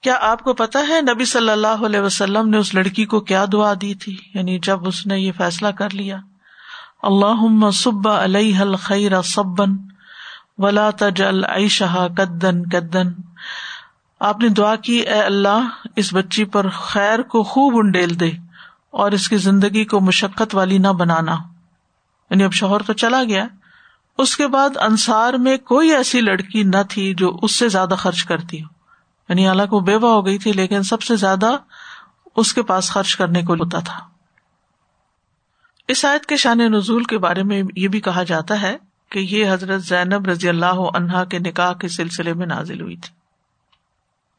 کیا 0.00 0.18
آپ 0.20 0.40
کو 0.40 0.54
پتا 0.54 0.78
ہے 0.88 1.00
نبی 1.00 1.24
صلی 1.24 1.50
اللہ 1.50 1.84
علیہ 1.86 2.00
وسلم 2.00 2.48
نے 2.48 2.58
اس 2.58 2.74
لڑکی 2.74 3.04
کو 3.04 3.20
کیا 3.20 3.44
دعا 3.52 3.72
دی 3.80 3.94
تھی؟ 3.94 4.16
یعنی 4.34 4.58
جب 4.58 4.88
اس 4.88 5.06
نے 5.06 5.18
یہ 5.18 5.32
فیصلہ 5.32 5.68
کر 5.68 5.94
لیا۔ 5.94 6.16
اللہ 7.02 7.70
سب 7.70 8.08
علیہ 8.08 8.58
الخیر 8.58 9.22
سبن 9.22 9.70
ولا 10.58 10.90
تجل 10.90 11.44
عیشہ 11.44 12.06
کدن 12.16 12.68
کدن 12.68 13.12
آپ 14.20 14.40
نے 14.40 14.48
دعا 14.48 14.76
کی، 14.76 14.96
اے 14.96 15.20
اللہ، 15.22 15.68
اس 15.96 16.14
بچی 16.14 16.44
پر 16.44 16.68
خیر 16.68 17.22
کو 17.22 17.42
خوب 17.42 17.72
انڈیل 17.76 18.20
دے 18.20 18.30
اور 18.90 19.12
اس 19.12 19.28
کی 19.28 19.36
زندگی 19.36 19.84
کو 19.84 20.00
مشقت 20.00 20.54
والی 20.54 20.78
نہ 20.78 20.88
بنانا۔ 20.88 21.36
یعنی 22.30 22.44
اب 22.44 22.52
شوہر 22.52 22.82
تو 22.82 22.92
چلا 22.92 23.22
گیا۔ 23.22 23.46
اس 24.18 24.36
کے 24.36 24.46
بعد 24.46 24.76
انصار 24.76 25.34
میں 25.34 25.56
کوئی 25.56 25.92
ایسی 25.92 26.20
لڑکی 26.20 26.62
نہ 26.62 26.82
تھی 26.90 27.14
جو 27.14 27.38
اس 27.42 27.54
سے 27.54 27.68
زیادہ 27.68 27.94
خرچ 27.98 28.24
کرتی 28.24 28.62
ہو۔ 28.62 28.66
یعنی 29.28 29.48
حالانکہ 29.48 29.76
وہ 29.76 29.80
بیوہ 29.80 30.08
ہو 30.08 30.26
گئی 30.26 30.38
تھی، 30.38 30.52
لیکن 30.52 30.82
سب 30.82 31.02
سے 31.02 31.16
زیادہ 31.16 31.56
اس 32.36 32.54
کے 32.54 32.62
پاس 32.62 32.90
خرچ 32.90 33.16
کرنے 33.16 33.42
کو 33.42 33.52
ہوتا 33.52 33.78
تھا۔ 33.78 34.00
اس 35.88 36.04
آیت 36.04 36.26
کے 36.26 36.36
شان 36.36 36.58
نزول 36.58 37.04
کے 37.04 37.18
بارے 37.18 37.42
میں 37.42 37.62
یہ 37.76 37.88
بھی 37.88 38.00
کہا 38.00 38.22
جاتا 38.22 38.62
ہے 38.62 38.76
کہ 39.10 39.18
یہ 39.18 39.52
حضرت 39.52 39.82
زینب 39.82 40.28
رضی 40.28 40.48
اللہ 40.48 40.78
عنہا 40.94 41.24
کے 41.24 41.38
نکاح 41.38 41.72
کے 41.72 41.88
سلسلے 41.88 42.32
میں 42.32 42.46
نازل 42.46 42.80
ہوئی 42.80 42.96
تھی۔ 42.96 43.15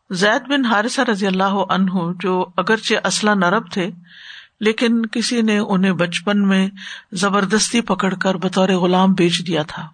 زید 0.10 0.48
بن 0.48 0.66
حارثہ 0.66 1.02
رضی 1.02 1.28
اللہ 1.28 1.56
عنہ 1.70 1.92
جو 2.20 2.46
اگرچہ 2.58 3.08
اسلح 3.08 3.34
نرب 3.34 3.72
تھے، 3.72 3.92
لیکن 4.60 5.06
کسی 5.06 5.42
نے 5.42 5.58
انہیں 5.58 5.92
بچپن 5.92 6.48
میں 6.48 6.70
زبردستی 7.12 7.82
پکڑ 7.82 8.14
کر 8.14 8.36
بطور 8.36 8.70
غلام 8.70 9.14
بیچ 9.14 9.48
دیا 9.48 9.64
تھا۔ 9.64 9.88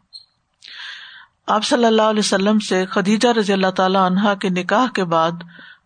آپ 1.48 1.66
صلی 1.66 1.86
اللہ 1.86 2.02
علیہ 2.02 2.20
وسلم 2.20 2.60
سے 2.60 2.86
خدیجہ 2.86 3.30
رضی 3.30 3.54
اللہ 3.54 3.70
تعالی 3.70 3.98
عنہا 3.98 4.34
کے 4.34 4.50
نکاح 4.50 4.88
کے 4.96 5.04
بعد 5.04 5.32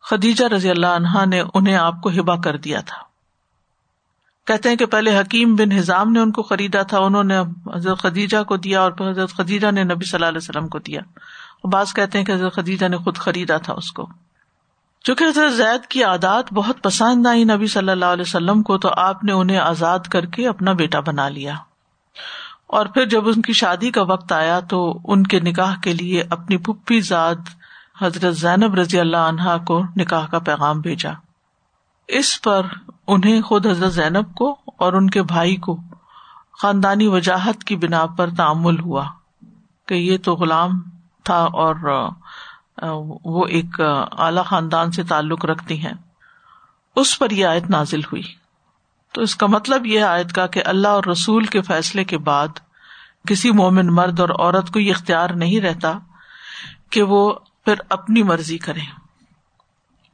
خدیجہ 0.02 0.46
رضی 0.46 0.70
اللہ 0.70 0.88
عنہا 0.88 1.26
نے 1.26 1.42
انہیں 1.54 1.76
آپ 1.76 2.02
کو 2.02 2.10
ہبا 2.10 2.36
کر 2.36 2.58
دیا 2.58 2.82
تھا۔ 2.82 3.07
کہتے 4.48 4.70
ہیں 4.70 4.76
کہ 4.76 4.86
پہلے 4.86 5.20
حکیم 5.20 5.56
بن 5.56 5.72
ہزام 5.72 6.12
نے 6.12 6.20
ان 6.20 6.32
کو 6.32 6.44
خریدا 6.44 6.82
تھا، 6.82 7.00
انہوں 7.00 7.24
نے 7.24 7.40
حضرت 7.76 8.00
خدیجہ 8.00 8.44
کو 8.44 8.58
دیا 8.58 8.82
اور 8.82 8.92
حضرت 9.10 9.30
خدیجہ 9.30 9.72
نے 9.72 9.84
نبی 9.84 10.06
صلی 10.06 10.18
اللہ 10.18 10.26
علیہ 10.26 10.38
وسلم 10.38 10.68
کو 10.68 10.80
دیا۔ 10.80 11.02
بعض 11.64 11.94
کہتے 11.94 12.18
ہیں 12.18 12.26
کہ 12.26 12.32
حضرت 12.32 12.54
خدیجہ 12.54 12.86
نے 12.86 12.98
خود 12.98 13.18
خریدا 13.18 13.58
تھا 13.58 13.74
اس 13.74 13.92
کو۔ 13.92 14.08
چونکہ 15.04 15.24
حضرت 15.24 15.54
زید 15.54 15.86
کی 15.86 16.04
عادات 16.04 16.54
بہت 16.54 16.84
پسند 16.84 17.28
آئی 17.28 17.44
نبی 17.44 17.68
صلی 17.68 17.90
اللہ 17.90 18.06
علیہ 18.06 18.22
وسلم 18.22 18.62
کو، 18.62 18.78
تو 18.78 18.90
آپ 18.98 19.24
نے 19.24 19.32
انہیں 19.32 19.58
آزاد 19.58 20.00
کر 20.00 20.26
کے 20.26 20.48
اپنا 20.48 20.72
بیٹا 20.72 21.00
بنا 21.00 21.30
لیا۔ 21.30 21.54
اور 22.68 22.86
پھر 22.86 23.06
جب 23.06 23.28
ان 23.28 23.42
کی 23.42 23.54
شادی 23.54 23.92
کا 23.92 24.02
وقت 24.02 24.32
آیا، 24.32 24.60
تو 24.60 25.00
ان 25.06 25.24
کے 25.24 25.40
نکاح 25.40 25.76
کے 25.84 25.94
لیے 25.94 26.24
اپنی 26.30 26.58
پپھی 26.58 27.02
زاد 27.02 27.36
حضرت 28.02 28.36
زینب 28.36 28.76
رضی 28.76 29.00
اللہ 29.00 29.18
عنہا 29.18 29.58
کو 29.58 29.82
نکاح 29.98 30.28
کا 30.28 30.40
پیغام 30.40 30.82
بھیجا۔ 30.82 31.12
اس 32.08 32.42
پر 32.42 32.66
انہیں 33.08 33.42
خود 33.42 33.68
حضرت 33.68 33.94
زینب 33.94 34.36
کو 34.36 34.60
اور 34.66 34.94
ان 34.94 35.10
کے 35.10 35.24
بھائی 35.24 35.56
کو 35.56 35.80
خاندانی 36.62 37.08
وجاہت 37.08 37.64
کی 37.64 37.76
بنا 37.76 38.06
پر 38.06 38.30
تعمل 38.30 38.80
ہوا 38.80 39.06
کہ 39.86 39.94
یہ 39.94 40.18
تو 40.18 40.36
غلام 40.36 40.70
تھا 41.24 41.48
اور 41.54 41.76
وہ 43.26 43.48
ایک 43.48 43.82
اعلی 44.18 44.42
خاندان 44.46 44.92
سے 44.92 45.04
تعلق 45.04 45.46
رکھتی 45.46 45.86
ہیں۔ 45.86 45.94
اس 46.96 47.20
پر 47.20 47.32
یہ 47.32 47.46
آیت 47.46 47.70
نازل 47.70 48.00
ہوئی۔ 48.00 48.22
تو 49.12 49.22
اس 49.22 49.36
کا 49.36 49.48
مطلب 49.48 49.86
یہ 49.86 50.02
آیت 50.02 50.34
کا 50.34 50.48
کہ 50.48 50.62
اللہ 50.66 50.88
اور 50.88 51.04
رسول 51.04 51.44
کے 51.44 51.62
فیصلے 51.62 52.04
کے 52.04 52.18
بعد 52.18 52.48
کسی 53.28 53.52
مومن 53.52 53.88
مرد 53.88 54.20
اور 54.20 54.30
عورت 54.30 54.74
کو 54.74 54.80
یہ 54.80 54.92
اختیار 54.92 55.30
نہیں 55.30 55.60
رہتا 55.60 56.00
کہ 56.90 57.04
وہ 57.04 57.34
پھر 57.66 57.74
اپنی 57.90 58.24
مرضی 58.24 58.58
کرے 58.58 58.80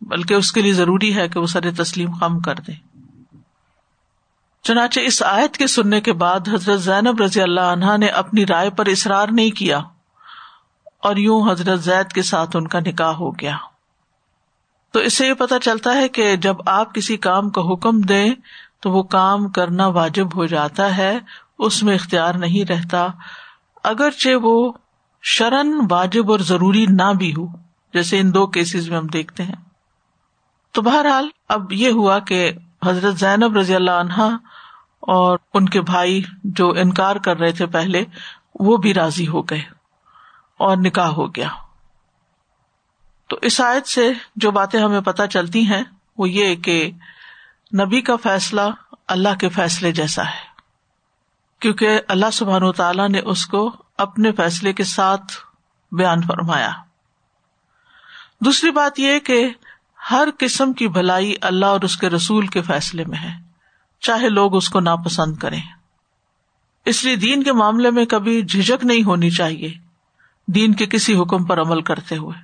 بلکہ 0.08 0.34
اس 0.34 0.52
کے 0.52 0.62
لیے 0.62 0.74
ضروری 0.74 1.16
ہے 1.16 1.30
کہ 1.30 1.40
وہ 1.40 1.46
سر 1.46 1.72
تسلیم 1.72 2.12
کم 2.12 2.40
کر 2.40 2.56
دے۔ 2.56 2.72
چنانچہ 4.64 5.00
اس 5.00 5.24
آیت 5.24 5.58
کے 5.58 5.68
سننے 5.68 6.02
کے 6.02 6.14
بعد 6.14 6.40
حضرت 6.48 6.82
زینب 6.82 7.22
رضی 7.22 7.42
اللہ 7.42 7.62
عنہا 7.62 7.98
نے 7.98 8.06
اپنی 8.06 8.46
رائے 8.46 8.70
پر 8.70 8.86
اصرار 8.86 9.28
نہیں 9.32 9.50
کیا 9.50 9.78
اور 11.04 11.16
یوں 11.16 11.52
حضرت 11.52 11.80
زید 11.80 12.12
کے 12.12 12.22
ساتھ 12.22 12.56
ان 12.56 12.68
کا 12.68 12.80
نکاح 12.80 13.12
ہو 13.12 13.32
گیا۔ 13.32 13.58
تو 14.92 15.00
اس 15.00 15.14
سے 15.14 15.28
یہ 15.28 15.34
پتا 15.34 15.60
چلتا 15.60 15.94
ہے 15.94 16.10
کہ 16.10 16.36
جب 16.36 16.56
آپ 16.66 16.96
کسی 16.96 17.18
کام 17.18 17.50
کا 17.50 17.62
حکم 17.62 18.02
دیں 18.02 18.34
تو 18.80 18.92
وہ 18.92 19.04
کام 19.04 19.50
کرنا 19.50 19.88
واجب 19.88 20.36
ہو 20.36 20.46
جاتا 20.46 20.98
ہے، 20.98 21.20
اس 21.60 21.84
میں 21.84 21.96
اختیار 21.96 22.34
نہیں 22.34 22.72
رہتا۔ 22.72 23.08
اگرچہ 23.84 24.30
وہ 24.42 24.74
شرن 25.22 25.88
واجب 25.92 26.32
اور 26.32 26.40
ضروری 26.40 26.86
نہ 26.90 27.14
بھی 27.18 27.32
ہو، 27.32 27.48
جیسے 27.94 28.20
ان 28.20 28.34
دو 28.34 28.48
کیسز 28.48 28.90
میں 28.90 28.98
ہم 28.98 29.08
دیکھتے 29.08 29.44
ہیں۔ 29.44 29.63
تو 30.74 30.82
بہرحال 30.82 31.30
اب 31.50 31.74
یہ 31.74 31.90
ہوا 31.90 32.20
کہ 32.20 32.52
حضرت 32.86 33.16
زینب 33.16 33.58
رضی 33.58 33.76
اللہ 33.76 33.92
عنہا 33.92 34.30
اور 35.00 35.38
ان 35.54 35.70
کے 35.70 35.82
بھائی 35.82 36.24
جو 36.44 36.70
انکار 36.70 37.16
کر 37.16 37.38
رہے 37.38 37.52
تھے 37.52 37.66
پہلے، 37.66 38.04
وہ 38.60 38.78
بھی 38.78 38.94
راضی 38.94 39.28
ہو 39.28 39.42
گئے 39.42 39.62
اور 40.58 40.78
نکاح 40.78 41.08
ہو 41.08 41.36
گیا۔ 41.36 41.48
تو 43.28 43.38
اس 43.42 43.62
آیت 43.62 43.88
سے 43.88 44.14
جو 44.36 44.52
باتیں 44.52 44.80
ہمیں 44.80 45.02
پتہ 45.02 45.24
چلتی 45.24 45.68
ہیں، 45.68 45.84
وہ 46.18 46.30
یہ 46.30 46.56
کہ 46.56 46.92
نبی 47.82 48.02
کا 48.02 48.16
فیصلہ 48.16 48.62
اللہ 49.08 49.36
کے 49.40 49.50
فیصلے 49.50 49.92
جیسا 49.92 50.26
ہے۔ 50.26 50.54
کیونکہ 51.60 52.02
اللہ 52.08 52.32
سبحان 52.34 52.64
و 52.64 52.72
تعالیٰ 52.72 53.10
نے 53.10 53.20
اس 53.20 53.46
کو 53.46 53.76
اپنے 53.98 54.32
فیصلے 54.32 54.74
کے 54.74 54.84
ساتھ 54.84 55.34
بیان 55.92 56.22
فرمایا۔ 56.22 56.72
دوسری 58.40 58.72
بات 58.72 59.00
یہ 59.00 59.20
کہ 59.20 59.50
ہر 60.12 60.28
قسم 60.40 60.74
کی 60.74 60.88
بھلائی 60.88 61.36
اللہ 61.42 61.66
اور 61.66 61.82
اس 61.82 61.98
کے 61.98 62.10
رسول 62.10 62.48
کے 62.48 62.62
فیصلے 62.62 63.04
میں 63.06 63.18
ہے۔ 63.18 63.32
چاہے 64.02 64.30
لوگ 64.30 64.56
اس 64.56 64.70
کو 64.70 64.80
ناپسند 64.80 65.36
کریں۔ 65.36 65.62
اس 66.86 67.04
لیے 67.04 67.16
دین 67.16 67.44
کے 67.44 67.54
معاملے 67.54 67.92
میں 67.92 68.06
کبھی 68.06 68.42
جھجک 68.42 68.86
نہیں 68.86 69.04
ہونی 69.04 69.30
چاہیے۔ 69.30 69.74
دین 70.48 70.74
کے 70.74 70.86
کسی 70.86 71.16
حکم 71.16 71.46
پر 71.46 71.62
عمل 71.62 71.82
کرتے 71.82 72.18
ہوئے۔ 72.18 72.42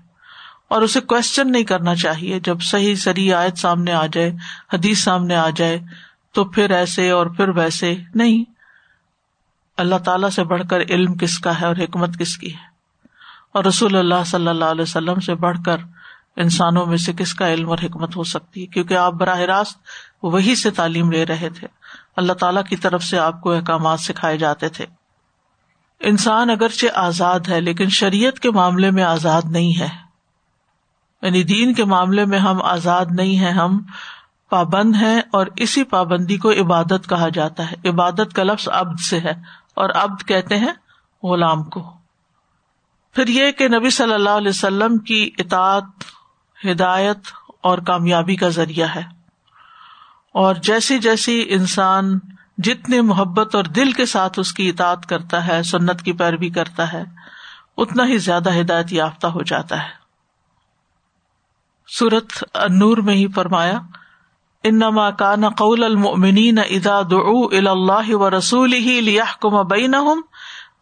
اور 0.67 0.81
اسے 0.81 0.99
کوشچن 0.99 1.51
نہیں 1.51 1.63
کرنا 1.63 1.95
چاہیے۔ 1.95 2.39
جب 2.39 2.61
صحیح 2.61 2.95
سری 2.95 3.33
آیت 3.33 3.57
سامنے 3.57 3.93
آ 3.93 4.05
جائے، 4.05 4.31
حدیث 4.73 4.99
سامنے 4.99 5.35
آ 5.35 5.49
جائے، 5.49 5.79
تو 6.31 6.45
پھر 6.45 6.69
ایسے 6.69 7.09
اور 7.09 7.25
پھر 7.25 7.49
ویسے۔ 7.49 7.95
نہیں۔ 8.15 8.43
اللہ 9.77 9.95
تعالی 9.95 10.29
سے 10.29 10.43
بڑھ 10.43 10.63
کر 10.69 10.79
علم 10.81 11.13
کس 11.13 11.39
کا 11.39 11.61
ہے 11.61 11.65
اور 11.65 11.75
حکمت 11.75 12.19
کس 12.19 12.37
کی 12.37 12.53
ہے؟ 12.53 12.69
اور 13.51 13.63
رسول 13.63 13.95
اللہ 13.95 14.23
صلی 14.25 14.47
اللہ 14.47 14.65
علیہ 14.65 14.81
وسلم 14.81 15.19
سے 15.19 15.35
بڑھ 15.35 15.57
کر 15.65 15.77
انسانوں 16.39 16.85
میں 16.85 16.97
سے 16.97 17.13
کس 17.13 17.33
کا 17.33 17.53
علم 17.53 17.69
اور 17.69 17.77
حکمت 17.83 18.15
ہو 18.15 18.23
سکتی 18.23 18.61
ہے؟ 18.61 18.65
کیونکہ 18.65 18.97
آپ 18.97 19.13
براہ 19.13 19.39
راست 19.39 19.79
وہی 20.23 20.55
سے 20.55 20.71
تعلیم 20.71 21.11
لے 21.11 21.25
رہے 21.25 21.49
تھے۔ 21.49 21.67
اللہ 22.15 22.33
تعالیٰ 22.33 22.63
کی 22.63 22.75
طرف 22.75 23.03
سے 23.03 23.19
آپ 23.19 23.41
کو 23.41 23.51
احکامات 23.51 23.99
سکھائے 23.99 24.37
جاتے 24.37 24.69
تھے۔ 24.69 24.85
انسان 25.99 26.49
اگرچہ 26.49 26.87
آزاد 26.95 27.39
ہے، 27.49 27.61
لیکن 27.61 27.89
شریعت 27.89 28.39
کے 28.39 28.51
معاملے 28.51 28.91
میں 28.91 29.03
آزاد 29.03 29.41
نہیں 29.45 29.79
ہے۔ 29.79 29.87
یعنی 31.21 31.43
دین 31.43 31.73
کے 31.73 31.83
معاملے 31.83 32.25
میں 32.25 32.39
ہم 32.39 32.61
آزاد 32.61 33.05
نہیں 33.11 33.39
ہیں، 33.39 33.51
ہم 33.51 33.81
پابند 34.49 34.95
ہیں 34.95 35.21
اور 35.31 35.47
اسی 35.55 35.83
پابندی 35.83 36.37
کو 36.37 36.51
عبادت 36.51 37.09
کہا 37.09 37.29
جاتا 37.29 37.71
ہے۔ 37.71 37.89
عبادت 37.89 38.33
کا 38.33 38.43
لفظ 38.43 38.69
ابد 38.69 38.99
سے 38.99 39.19
ہے 39.19 39.31
اور 39.75 39.89
ابد 39.89 40.27
کہتے 40.27 40.57
ہیں 40.57 40.73
غلام 41.23 41.63
کو۔ 41.63 41.93
پھر 43.13 43.27
یہ 43.27 43.51
کہ 43.51 43.67
نبی 43.67 43.89
صلی 43.89 44.13
اللہ 44.13 44.29
علیہ 44.29 44.49
وسلم 44.49 44.97
کی 44.97 45.29
اطاعت 45.37 45.83
ہدایت 46.65 47.17
اور 47.61 47.77
کامیابی 47.77 48.35
کا 48.35 48.49
ذریعہ 48.49 48.87
ہے۔ 48.95 49.19
اور 50.33 50.55
جیسی 50.55 50.99
جیسی 50.99 51.45
انسان 51.49 52.19
جتنے 52.57 53.01
محبت 53.01 53.55
اور 53.55 53.63
دل 53.63 53.91
کے 53.91 54.05
ساتھ 54.05 54.39
اس 54.39 54.53
کی 54.53 54.69
اطاعت 54.69 55.05
کرتا 55.05 55.47
ہے، 55.47 55.63
سنت 55.63 56.01
کی 56.01 56.13
پیروی 56.13 56.49
کرتا 56.49 56.93
ہے، 56.93 57.03
اتنا 57.77 58.07
ہی 58.07 58.17
زیادہ 58.17 58.59
ہدایت 58.59 58.93
یافتہ 58.93 59.27
ہو 59.27 59.41
جاتا 59.41 59.83
ہے۔ 59.83 59.89
سورت 61.87 62.43
نور 62.69 62.97
میں 62.97 63.13
ہی 63.13 63.27
فرمایا، 63.27 63.79
انما 64.63 65.11
کان 65.11 65.49
قول 65.49 65.83
المؤمنین 65.83 66.59
اذا 66.59 67.01
دعوا 67.11 67.47
الى 67.51 67.67
اللہ 67.67 68.15
و 68.15 68.29
رسول 68.29 68.73
ہی 68.73 69.01
لیحکم 69.01 69.67
بینہم 69.67 70.21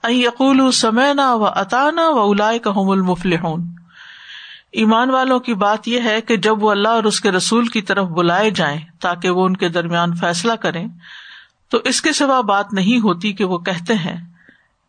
ان 0.04 0.14
یقولوا 0.14 0.72
سمعنا 0.72 1.34
و 1.34 1.46
اتانا 1.46 2.10
و 2.10 2.20
اولئک 2.20 2.68
هم 2.76 2.90
المفلحون۔ 2.90 3.87
ایمان 4.78 5.10
والوں 5.10 5.40
کی 5.40 5.54
بات 5.54 5.88
یہ 5.88 6.02
ہے 6.02 6.22
کہ 6.22 6.38
جب 6.38 6.64
وہ 6.64 6.72
اللہ 6.72 6.88
اور 6.88 7.04
اس 7.04 7.22
کے 7.22 7.32
رسول 7.32 7.68
کی 7.68 7.82
طرف 7.82 8.08
بلائے 8.08 8.52
جائیں 8.52 8.80
تاکہ 9.00 9.30
وہ 9.30 9.46
ان 9.46 9.58
کے 9.58 9.70
درمیان 9.70 10.16
فیصلہ 10.16 10.54
کریں، 10.54 10.88
تو 11.70 11.78
اس 11.78 12.02
کے 12.02 12.14
سوا 12.14 12.42
بات 12.42 12.74
نہیں 12.74 13.00
ہوتی 13.00 13.34
کہ 13.34 13.46
وہ 13.46 13.58
کہتے 13.58 13.94
ہیں 13.94 14.26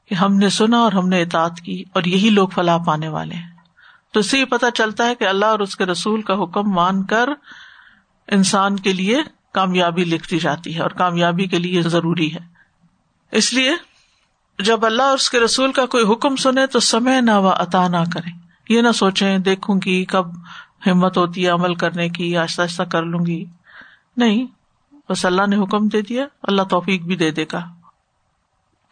کہ 0.08 0.14
ہم 0.14 0.36
نے 0.36 0.48
سنا 0.48 0.78
اور 0.78 0.92
ہم 0.92 1.08
نے 1.08 1.22
اطاعت 1.22 1.60
کی 1.60 1.84
اور 1.92 2.02
یہی 2.02 2.30
لوگ 2.30 2.48
فلاح 2.48 2.78
پانے 2.78 3.08
والے 3.08 3.34
ہیں۔ 3.34 3.48
تو 4.12 4.20
اس 4.20 4.30
سے 4.30 4.38
یہ 4.38 4.44
پتا 4.44 4.70
چلتا 4.70 5.06
ہے 5.06 5.14
کہ 5.14 5.24
اللہ 5.24 5.46
اور 5.46 5.58
اس 5.58 5.76
کے 5.76 5.84
رسول 5.84 6.22
کا 6.22 6.34
حکم 6.34 6.70
مان 6.70 7.04
کر 7.04 7.28
انسان 8.28 8.76
کے 8.76 8.92
لیے 8.92 9.18
کامیابی 9.52 10.04
لکھتی 10.04 10.38
جاتی 10.38 10.76
ہے 10.76 10.80
اور 10.80 10.90
کامیابی 10.90 11.46
کے 11.46 11.58
لیے 11.58 11.82
ضروری 11.82 12.34
ہے۔ 12.34 12.40
اس 13.32 13.52
لیے 13.52 13.72
جب 14.58 14.86
اللہ 14.86 15.02
اور 15.02 15.14
اس 15.14 15.30
کے 15.30 15.40
رسول 15.40 15.72
کا 15.72 15.86
کوئی 15.86 16.04
حکم 16.12 16.36
سنے 16.36 16.66
تو 16.66 16.80
سمے 16.80 17.20
نہ 17.20 17.30
و 17.30 17.48
عطا 17.48 17.88
نہ 17.88 18.04
کرے 18.12 18.47
یہ 18.68 18.82
نہ 18.82 18.92
سوچے 18.92 19.38
دیکھوں 19.38 19.80
گی 19.84 20.04
کب 20.04 20.26
ہمت 20.86 21.18
ہوتی 21.18 21.44
ہے 21.44 21.50
عمل 21.50 21.74
کرنے 21.74 22.08
کی، 22.08 22.36
آہستہ 22.36 22.62
آہستہ 22.62 22.82
کر 22.82 23.02
لوں 23.02 23.26
گی۔ 23.26 23.44
نہیں، 24.16 24.46
بس 25.08 25.26
اللہ 25.26 25.46
نے 25.46 25.56
حکم 25.56 25.88
دے 25.88 26.02
دیا، 26.02 26.26
اللہ 26.42 26.62
توفیق 26.62 27.02
بھی 27.02 27.16
دے 27.16 27.30
دے 27.30 27.44
گا۔ 27.52 27.66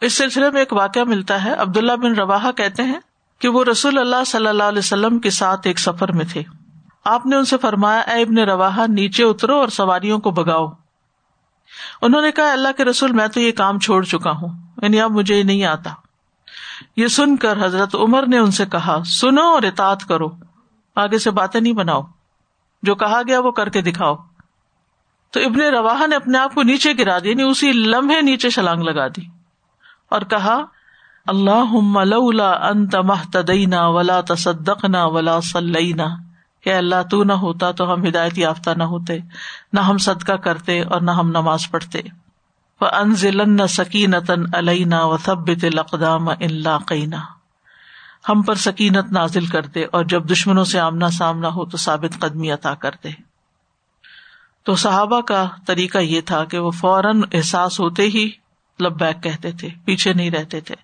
اس 0.01 0.13
سلسلے 0.13 0.51
میں 0.51 0.61
ایک 0.61 0.73
واقعہ 0.73 1.03
ملتا 1.03 1.43
ہے۔ 1.43 1.53
عبداللہ 1.53 1.91
بن 1.91 2.13
روا 2.13 2.51
کہتے 2.51 2.83
ہیں 2.83 2.99
کہ 3.39 3.47
وہ 3.47 3.63
رسول 3.63 3.97
اللہ 3.97 4.23
صلی 4.25 4.47
اللہ 4.47 4.63
علیہ 4.63 4.79
وسلم 4.79 5.19
کے 5.19 5.29
ساتھ 5.29 5.67
ایک 5.67 5.79
سفر 5.79 6.11
میں 6.11 6.25
تھے۔ 6.31 6.43
آپ 7.05 7.25
نے 7.25 7.35
ان 7.35 7.45
سے 7.45 7.57
فرمایا، 7.57 7.99
اے 7.99 8.21
ابن 8.21 8.37
روا 8.37 8.85
نیچے 8.87 9.23
اترو 9.23 9.55
اور 9.55 9.67
سواریوں 9.67 10.19
کو 10.19 10.31
بگاؤ 10.31 10.67
انہوں 12.01 12.21
نے 12.21 12.31
کہا، 12.31 12.51
اللہ 12.51 12.67
کے 12.77 12.85
رسول، 12.85 13.11
میں 13.11 13.27
تو 13.27 13.39
یہ 13.39 13.51
کام 13.51 13.79
چھوڑ 13.79 14.03
چکا 14.03 14.31
ہوں 14.31 14.49
یعنی 14.81 15.01
اب 15.01 15.11
مجھے 15.11 15.43
نہیں 15.43 15.63
آتا۔ 15.63 16.06
یہ 16.95 17.07
سن 17.07 17.37
کر 17.37 17.65
حضرت 17.65 17.95
عمر 17.95 18.27
نے 18.27 18.37
ان 18.37 18.51
سے 18.51 18.65
کہا، 18.65 18.97
سنو 19.05 19.41
اور 19.41 19.63
اطاط 19.63 20.03
کرو۔ 20.03 20.27
آگے 20.95 21.17
سے 21.17 21.31
باتیں 21.31 21.61
نہیں 21.61 21.73
بناؤ۔ 21.73 22.01
جو 22.83 22.95
کہا 22.95 23.21
گیا 23.27 23.39
وہ 23.39 23.51
کر 23.51 23.69
کے 23.69 23.81
دکھاؤ۔ 23.81 24.15
تو 25.31 25.39
ابن 25.39 25.61
روا 25.61 26.05
نے 26.05 26.15
اپنے 26.15 26.37
آپ 26.37 26.53
کو 26.53 26.63
نیچے 26.63 26.93
گرا 26.99 27.19
دی 27.19 27.29
یعنی 27.29 27.43
اسی 27.43 27.71
لمحے 27.71 28.21
نیچے 28.21 28.49
چھلانگ 28.49 28.81
لگا 28.83 29.07
دی 29.07 29.21
اور 30.09 30.21
کہا 30.21 30.65
اللہ 31.25 32.03
لولا 32.03 32.51
انت 32.51 32.95
محتدینا 32.95 33.87
ولا 33.87 34.21
تصدقنا 34.21 35.05
ولا 35.05 35.39
صلینا۔ 35.39 36.05
کہ 36.61 36.73
اللہ، 36.73 36.95
تو 37.11 37.23
نہ 37.23 37.33
ہوتا 37.33 37.71
تو 37.71 37.93
ہم 37.93 38.05
ہدایت 38.05 38.37
یافتہ 38.37 38.69
نہ 38.77 38.83
ہوتے، 38.83 39.17
نہ 39.73 39.79
ہم 39.79 39.97
صدقہ 39.97 40.33
کرتے 40.33 40.81
اور 40.81 41.01
نہ 41.01 41.11
ہم 41.11 41.29
نماز 41.29 41.59
پڑھتے۔ 41.71 42.01
انزلن 42.85 43.67
سکینتن 43.67 44.55
علینا 44.55 45.05
و 45.05 45.17
ثبت 45.17 45.63
الاقدام 45.63 46.29
ان 46.29 46.53
لاقینا 46.53 47.21
ہم 48.29 48.41
پر 48.41 48.55
سکینت 48.55 49.11
نازل 49.11 49.45
کرتے 49.45 49.85
اور 49.91 50.05
جب 50.05 50.31
دشمنوں 50.31 50.63
سے 50.63 50.79
آمنا 50.79 51.09
سامنا 51.09 51.47
ہو 51.47 51.65
تو 51.65 51.77
ثابت 51.77 52.19
قدمی 52.19 52.51
عطا 52.51 52.73
کرتے۔ 52.73 53.09
تو 54.63 54.75
صحابہ 54.75 55.21
کا 55.21 55.45
طریقہ 55.67 55.97
یہ 55.97 56.21
تھا 56.21 56.43
کہ 56.43 56.59
وہ 56.59 56.71
فوراً 56.71 57.21
احساس 57.31 57.79
ہوتے 57.79 58.03
ہی 58.03 58.29
لبیک 58.79 59.23
کہتے 59.23 59.51
تھے، 59.51 59.69
پیچھے 59.85 60.13
نہیں 60.13 60.31
رہتے 60.31 60.61
تھے۔ 60.61 60.75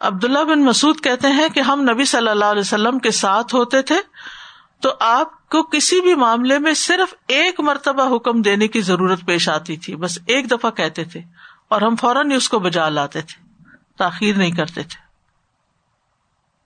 عبداللہ 0.00 0.44
بن 0.44 0.64
مسعد 0.64 1.04
کہتے 1.04 1.28
ہیں 1.28 1.48
کہ 1.48 1.60
ہم 1.60 1.88
نبی 1.92 2.04
صلی 2.04 2.28
اللہ 2.28 2.44
علیہ 2.44 2.60
وسلم 2.60 2.98
کے 2.98 3.10
ساتھ 3.10 3.54
ہوتے 3.54 3.82
تھے 3.82 3.96
تو 4.80 4.94
آپ 5.00 5.37
کو 5.50 5.62
کسی 5.62 6.00
بھی 6.00 6.14
معاملے 6.14 6.58
میں 6.58 6.74
صرف 6.74 7.14
ایک 7.26 7.60
مرتبہ 7.60 8.16
حکم 8.16 8.42
دینے 8.42 8.68
کی 8.68 8.80
ضرورت 8.80 9.20
پیش 9.26 9.48
آتی 9.48 9.76
تھی۔ 9.76 9.96
بس 9.96 10.18
ایک 10.26 10.50
دفعہ 10.50 10.70
کہتے 10.70 11.04
تھے 11.04 11.20
اور 11.68 11.80
ہم 11.80 11.96
فوراً 11.96 12.30
ہی 12.30 12.36
اس 12.36 12.48
کو 12.48 12.58
بجا 12.58 12.88
لاتے 12.88 13.20
تھے۔ 13.20 13.64
تاخیر 13.98 14.36
نہیں 14.36 14.50
کرتے 14.50 14.82
تھے۔ 14.82 15.00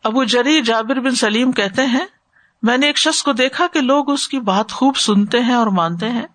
ابو 0.04 0.24
جری 0.24 0.62
جابر 0.62 1.00
بن 1.00 1.14
سلیم 1.14 1.52
کہتے 1.52 1.86
ہیں، 1.86 2.06
میں 2.62 2.78
نے 2.78 2.86
ایک 2.86 2.98
شخص 2.98 3.22
کو 3.22 3.32
دیکھا 3.32 3.66
کہ 3.72 3.80
لوگ 3.80 4.10
اس 4.10 4.28
کی 4.28 4.40
بات 4.40 4.72
خوب 4.72 4.96
سنتے 4.96 5.40
ہیں 5.40 5.54
اور 5.54 5.66
مانتے 5.66 6.10
ہیں۔ 6.10 6.26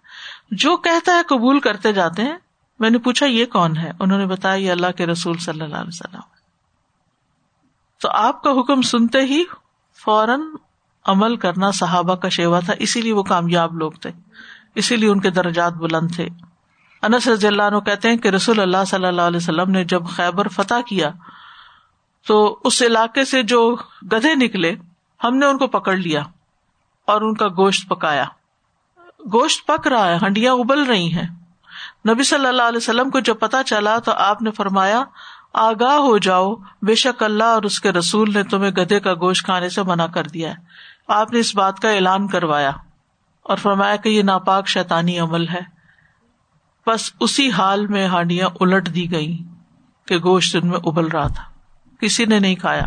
جو 0.51 0.77
کہتا 0.77 1.11
ہے 1.11 1.21
قبول 1.27 1.59
کرتے 1.59 1.93
جاتے 1.93 2.23
ہیں۔ 2.23 2.37
میں 2.79 2.89
نے 2.89 2.97
پوچھا، 2.97 3.25
یہ 3.25 3.45
کون 3.45 3.77
ہے؟ 3.77 3.91
انہوں 3.99 4.19
نے 4.19 4.25
بتایا، 4.25 4.55
یہ 4.55 4.71
اللہ 4.71 4.87
کے 4.97 5.05
رسول 5.05 5.37
صلی 5.37 5.61
اللہ 5.61 5.75
علیہ 5.75 5.87
وسلم۔ 5.87 6.19
تو 8.01 8.09
آپ 8.09 8.43
کا 8.43 8.51
حکم 8.51 8.81
سنتے 8.81 9.21
ہی 9.21 9.43
فوراً 10.03 10.41
عمل 11.07 11.35
کرنا 11.35 11.71
صحابہ 11.71 12.15
کا 12.15 12.29
شیوا 12.29 12.59
تھا، 12.59 12.73
اسی 12.79 13.01
لیے 13.01 13.13
وہ 13.13 13.23
کامیاب 13.23 13.77
لوگ 13.77 13.91
تھے، 13.91 14.11
اسی 14.75 14.95
لیے 14.95 15.09
ان 15.09 15.19
کے 15.19 15.29
درجات 15.29 15.73
بلند 15.73 16.11
تھے۔ 16.15 16.27
انس 17.03 17.27
رضی 17.27 17.47
اللہ 17.47 17.63
عنہ 17.63 17.79
کہتے 17.79 18.09
ہیں 18.09 18.17
کہ 18.17 18.27
رسول 18.27 18.59
اللہ 18.59 18.85
صلی 18.87 19.05
اللہ 19.05 19.21
علیہ 19.21 19.37
وسلم 19.37 19.71
نے 19.71 19.83
جب 19.83 20.07
خیبر 20.07 20.47
فتح 20.47 20.81
کیا، 20.87 21.09
تو 22.27 22.59
اس 22.63 22.81
علاقے 22.81 23.25
سے 23.25 23.43
جو 23.43 23.75
گدھے 24.11 24.35
نکلے، 24.35 24.75
ہم 25.23 25.37
نے 25.37 25.45
ان 25.45 25.57
کو 25.57 25.67
پکڑ 25.67 25.95
لیا 25.95 26.21
اور 27.05 27.21
ان 27.21 27.33
کا 27.33 27.47
گوشت 27.47 27.89
پکایا۔ 27.89 28.25
گوشت 29.33 29.67
پک 29.67 29.87
رہا 29.87 30.07
ہے، 30.07 30.17
ہنڈیاں 30.21 30.53
ابل 30.53 30.83
رہی 30.83 31.13
ہیں۔ 31.13 31.27
نبی 32.09 32.23
صلی 32.23 32.47
اللہ 32.47 32.61
علیہ 32.61 32.77
وسلم 32.77 33.09
کو 33.09 33.19
جب 33.19 33.39
پتا 33.39 33.63
چلا 33.63 33.97
تو 33.99 34.11
آپ 34.11 34.41
نے 34.41 34.51
فرمایا، 34.51 35.03
آگاہ 35.53 35.93
ہو 35.93 36.17
جاؤ، 36.17 36.55
بے 36.81 36.95
شک 36.95 37.23
اللہ 37.23 37.43
اور 37.43 37.63
اس 37.63 37.79
کے 37.79 37.91
رسول 37.91 38.33
نے 38.33 38.43
تمہیں 38.43 38.71
گدے 38.71 38.99
کا 38.99 39.13
گوشت 39.13 39.45
کھانے 39.45 39.69
سے 39.69 39.83
منع 39.83 40.07
کر 40.07 40.23
دیا 40.23 40.49
ہے۔ 40.49 40.66
آپ 41.07 41.33
نے 41.33 41.39
اس 41.39 41.55
بات 41.55 41.79
کا 41.79 41.89
اعلان 41.89 42.27
کروایا 42.27 42.71
اور 43.43 43.57
فرمایا 43.57 43.95
کہ 43.95 44.09
یہ 44.09 44.23
ناپاک 44.23 44.67
شیتانی 44.67 45.19
عمل 45.19 45.49
ہے۔ 45.49 45.59
بس 46.87 47.11
اسی 47.19 47.51
حال 47.51 47.87
میں 47.87 48.07
ہانڈیاں 48.07 48.49
الٹ 48.59 48.95
دی 48.95 49.11
گئی 49.11 49.37
کہ 50.05 50.17
گوشت 50.17 50.55
ان 50.55 50.67
میں 50.67 50.79
ابل 50.83 51.07
رہا 51.07 51.27
تھا۔ 51.27 51.43
کسی 52.01 52.25
نے 52.25 52.39
نہیں 52.39 52.55
کھایا۔ 52.55 52.85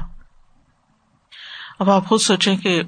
اب 1.78 1.90
آپ 1.90 2.04
خود 2.08 2.20
سوچیں 2.20 2.56
کہ 2.56 2.82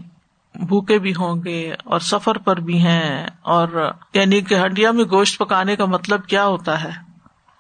بھوکے 0.55 0.99
بھی 0.99 1.13
ہوں 1.13 1.43
گے 1.45 1.73
اور 1.85 2.01
سفر 2.01 2.39
پر 2.39 2.61
بھی 2.61 2.83
ہیں 2.83 3.27
اور 3.43 3.93
یعنی 4.15 4.41
کہ 4.41 4.55
ہنڈیا 4.55 4.91
میں 4.91 5.05
گوشت 5.05 5.39
پکانے 5.39 5.77
کا 5.77 5.85
مطلب 5.85 6.27
کیا 6.27 6.45
ہوتا 6.45 6.85
ہے؟ 6.85 6.91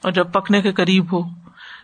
اور 0.03 0.13
جب 0.13 0.33
پکنے 0.33 0.63
کے 0.63 0.73
قریب 0.73 1.13
ہو۔ 1.13 1.42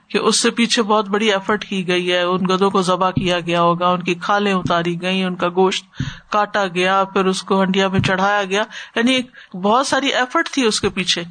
کہ 0.08 0.18
اس 0.18 0.40
سے 0.40 0.50
پیچھے 0.50 0.82
بہت 0.82 1.08
بڑی 1.08 1.32
ایفرٹ 1.32 1.64
کی 1.64 1.88
گئی 1.88 2.12
ہے۔ 2.12 2.22
ان 2.22 2.40
گدوں 2.44 2.70
کو 2.70 2.82
ذبح 2.82 3.10
کیا 3.10 3.40
گیا 3.40 3.62
ہوگا، 3.62 3.88
ان 3.88 4.02
کی 4.02 4.14
کھالیں 4.14 4.52
اتاری 4.52 5.02
گئی 5.02 5.22
ان 5.22 5.36
کا 5.36 5.48
گوشت 5.48 6.02
کاٹا 6.30 6.66
گیا، 6.66 7.04
پھر 7.04 7.24
اس 7.24 7.42
کو 7.42 7.62
ہنڈیا 7.62 7.88
میں 7.88 8.00
چڑھایا 8.00 8.44
گیا۔ 8.44 8.62
یعنی 8.94 9.20
بہت 9.58 9.86
ساری 9.86 10.06
ایفرٹ 10.06 10.48
تھی 10.48 10.64
اس 10.64 10.80
کے 10.80 10.88
پیچھے۔ 10.88 11.24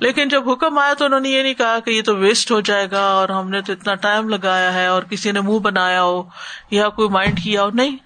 لیکن 0.00 0.28
جب 0.28 0.50
حکم 0.50 0.78
آیا 0.78 0.94
تو 0.94 1.04
انہوں 1.04 1.20
نے 1.20 1.28
یہ 1.28 1.42
نہیں 1.42 1.54
کہا 1.54 1.78
کہ 1.78 1.90
یہ 1.90 2.02
تو 2.02 2.16
ویسٹ 2.16 2.50
ہو 2.50 2.60
جائے 2.60 2.90
گا 2.90 3.00
اور 3.00 3.28
ہم 3.28 3.50
نے 3.50 3.60
تو 3.60 3.72
اتنا 3.72 3.94
ٹائم 3.94 4.28
لگایا 4.28 4.74
ہے 4.74 4.86
اور 4.86 5.02
کسی 5.02 5.32
نے 5.32 5.40
منہ 5.40 5.58
بنایا 5.58 6.02
ہو 6.02 6.22
یا 6.70 6.88
کوئی 6.88 7.08
مائنڈ 7.08 7.40
کیا 7.42 7.62
ہو۔ 7.64 7.70
نہیں 7.70 7.96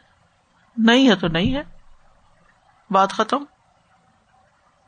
نہیں 0.77 1.09
ہے 1.09 1.14
تو 1.14 1.29
نہیں 1.29 1.55
ہے۔ 1.55 1.62
بات 2.90 3.12
ختم۔ 3.12 3.45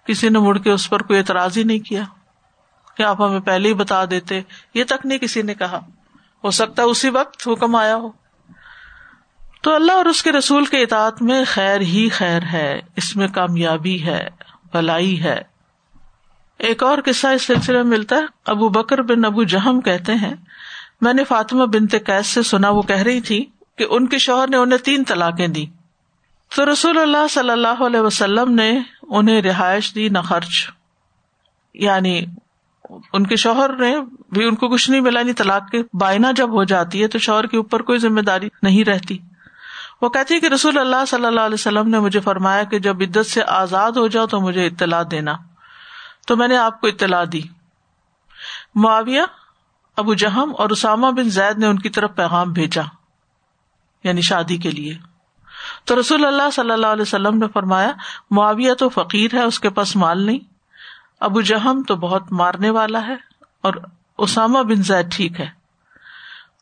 کسی 0.07 0.29
نے 0.29 0.39
مڑ 0.39 0.59
کے 0.59 0.71
اس 0.71 0.91
پر 0.91 1.03
کوئی 1.03 1.19
اعتراض 1.19 1.59
ہی 1.59 1.63
نہیں 1.63 1.79
کیا۔ 1.79 2.03
کہ 2.97 3.03
آپ 3.03 3.23
ہمیں 3.23 3.41
پہلے 3.41 3.69
ہی 3.69 3.75
بتا 3.75 4.05
دیتے۔ 4.05 4.41
یہ 4.75 4.85
تک 4.85 5.07
نہیں 5.07 5.19
کسی 5.19 5.43
نے 5.43 5.55
کہا۔ 5.55 5.81
ہو 6.45 6.51
سکتا 6.51 6.83
ہے 6.83 6.87
اسی 6.87 7.11
وقت 7.11 7.49
حکم 7.49 7.77
آیا 7.77 7.97
ہو۔ 7.97 8.11
تو 9.61 9.75
اللہ 9.75 9.93
اور 9.93 10.05
اس 10.05 10.23
کے 10.23 10.33
رسول 10.33 10.65
کے 10.65 10.83
اطاعت 10.83 11.23
میں 11.23 11.45
خیر 11.47 11.81
ہی 11.81 12.09
خیر 12.09 12.43
ہے، 12.53 12.81
اس 12.97 13.17
میں 13.17 13.29
کامیابی 13.29 14.03
ہے، 14.03 14.29
بلائی 14.73 15.23
ہے۔ 15.23 15.43
ایک 16.59 16.83
اور 16.83 16.99
قصہ 17.05 17.27
اس 17.27 17.43
سلسلے 17.43 17.83
میں 17.83 17.99
ملتا 17.99 18.17
ہے۔ 18.17 18.21
ابو 18.47 18.69
بکر 18.69 19.03
بن 19.03 19.25
ابو 19.25 19.43
جہم 19.43 19.81
کہتے 19.81 20.15
ہیں۔ 20.15 20.35
میں 21.01 21.15
نے 21.15 21.25
فاطمہ 21.25 21.65
بنتے 21.65 21.99
قیس 21.99 22.27
سے 22.27 22.43
سنا، 22.43 22.71
وہ 22.71 22.83
کہہ 22.83 22.97
رہی 22.97 23.21
تھی 23.21 23.45
کہ 23.79 23.87
ان 23.91 24.07
کے 24.07 24.19
شوہر 24.19 24.49
نے 24.49 24.57
انہیں 24.57 24.79
تین 24.79 25.05
طلاقیں 25.05 25.49
دی 25.49 25.67
تو 26.57 26.73
رسول 26.73 26.99
اللہ 26.99 27.29
صلی 27.31 27.51
اللہ 27.51 27.83
علیہ 27.87 28.01
وسلم 28.01 28.55
نے 28.55 28.81
انہیں 29.03 29.43
رہائش 29.43 29.95
دی، 29.95 30.09
نہ 30.09 30.19
خرچ۔ 30.19 30.71
یعنی 31.75 32.25
ان 33.13 33.27
کے 33.27 33.37
شوہر 33.37 33.77
نے 33.77 33.97
بھی 34.31 34.45
ان 34.45 34.55
کو 34.55 34.69
کچھ 34.69 34.91
نہیں 34.91 35.01
ملا 35.01 35.23
نہیں 35.23 35.35
طلاق 35.35 35.71
کے 35.71 35.83
بائنا 35.93 36.33
جب 36.33 36.51
ہو 36.51 36.65
جاتی 36.65 37.03
ہے 37.03 37.09
تو 37.09 37.19
شوہر 37.19 37.47
کے 37.47 37.57
اوپر 37.57 37.83
کوئی 37.83 37.99
ذمہ 37.99 38.21
داری 38.21 38.49
نہیں 38.63 38.85
رہتی۔ 38.85 39.19
وہ 40.03 40.09
کہتی 40.09 40.41
کہ 40.41 40.47
رسول 40.47 40.79
اللہ 40.79 41.05
صلی 41.09 41.27
اللہ 41.27 41.41
علیہ 41.41 41.55
وسلم 41.55 41.89
نے 41.89 41.99
مجھے 41.99 42.21
فرمایا 42.21 42.63
کہ 42.63 42.79
جب 42.79 42.97
عدت 43.01 43.27
سے 43.27 43.43
آزاد 43.47 43.93
ہو 43.93 44.07
جاؤ 44.07 44.27
تو 44.27 44.41
مجھے 44.41 44.67
اطلاع 44.67 45.03
دینا۔ 45.11 45.33
تو 46.27 46.37
میں 46.37 46.49
نے 46.49 46.57
آپ 46.57 46.81
کو 46.81 46.87
اطلاع 46.87 47.25
دی۔ 47.33 47.43
معاویہ، 48.75 49.23
ابو 49.97 50.15
جہم 50.15 50.53
اور 50.59 50.71
اسامہ 50.71 51.07
بن 51.07 51.31
زید 51.31 51.59
نے 51.59 51.67
ان 51.67 51.79
کی 51.79 51.89
طرف 51.89 52.11
پیغام 52.17 52.53
بھیجا 52.53 52.83
یعنی 54.05 54.21
شادی 54.21 54.57
کے 54.57 54.71
لیے۔ 54.71 54.99
تو 55.85 56.01
رسول 56.01 56.25
اللہ 56.25 56.51
صلی 56.53 56.71
اللہ 56.71 56.87
علیہ 56.87 57.03
وسلم 57.03 57.39
نے 57.39 57.47
فرمایا، 57.55 57.91
معاویہ 58.31 58.75
تو 58.75 58.89
فقیر 58.89 59.35
ہے، 59.35 59.43
اس 59.43 59.61
کے 59.61 59.71
پاس 59.71 59.97
مال 59.97 60.23
نہیں۔ 60.23 60.56
ابو 61.21 61.41
جہم 61.41 61.83
تو 61.89 61.97
بہت 61.97 62.33
مارنے 62.33 62.71
والا 62.71 63.07
ہے 63.07 63.15
اور 63.63 63.75
اسامہ 64.19 64.59
بن 64.59 64.83
زید 64.83 65.13
ٹھیک 65.13 65.41
ہے۔ 65.41 65.49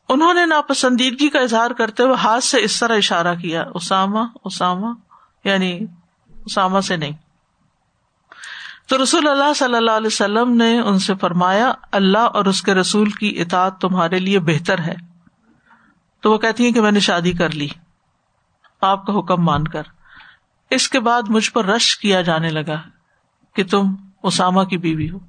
انہوں 0.09 0.33
نے 0.33 0.45
ناپسندیدگی 0.45 1.29
کا 1.29 1.39
اظہار 1.39 1.71
کرتے 1.71 2.03
ہوئے 2.03 2.15
ہاتھ 2.15 2.43
سے 2.43 2.61
اس 2.61 2.79
طرح 2.79 2.97
اشارہ 2.97 3.35
کیا، 3.35 3.65
اسامہ 3.73 4.19
اسامہ 4.43 4.87
یعنی 5.43 5.79
اسامہ 6.45 6.79
سے 6.79 6.97
نہیں۔ 6.97 7.11
تو 8.87 9.03
رسول 9.03 9.27
اللہ 9.27 9.53
صلی 9.55 9.75
اللہ 9.75 9.91
علیہ 9.91 10.07
وسلم 10.07 10.51
نے 10.51 10.79
ان 10.79 10.99
سے 10.99 11.15
فرمایا، 11.15 11.73
اللہ 11.91 12.17
اور 12.17 12.45
اس 12.45 12.61
کے 12.61 12.73
رسول 12.73 13.09
کی 13.09 13.41
اطاعت 13.41 13.81
تمہارے 13.81 14.19
لیے 14.19 14.39
بہتر 14.39 14.79
ہے۔ 14.79 14.95
تو 16.19 16.31
وہ 16.31 16.37
کہتی 16.37 16.65
ہیں 16.65 16.71
کہ 16.71 16.81
میں 16.81 16.91
نے 16.91 16.99
شادی 16.99 17.31
کر 17.31 17.49
لی۔ 17.49 17.67
آپ 18.81 19.05
کا 19.05 19.19
حکم 19.19 19.43
مان 19.43 19.67
کر۔ 19.67 19.83
اس 20.69 20.89
کے 20.89 20.99
بعد 20.99 21.21
مجھ 21.29 21.51
پر 21.51 21.65
رش 21.65 21.97
کیا 21.97 22.21
جانے 22.21 22.49
لگا 22.49 22.81
کہ 23.53 23.63
تم 23.63 23.95
اسامہ 24.25 24.63
کی 24.63 24.77
بیوی 24.77 25.09
ہو۔ 25.09 25.19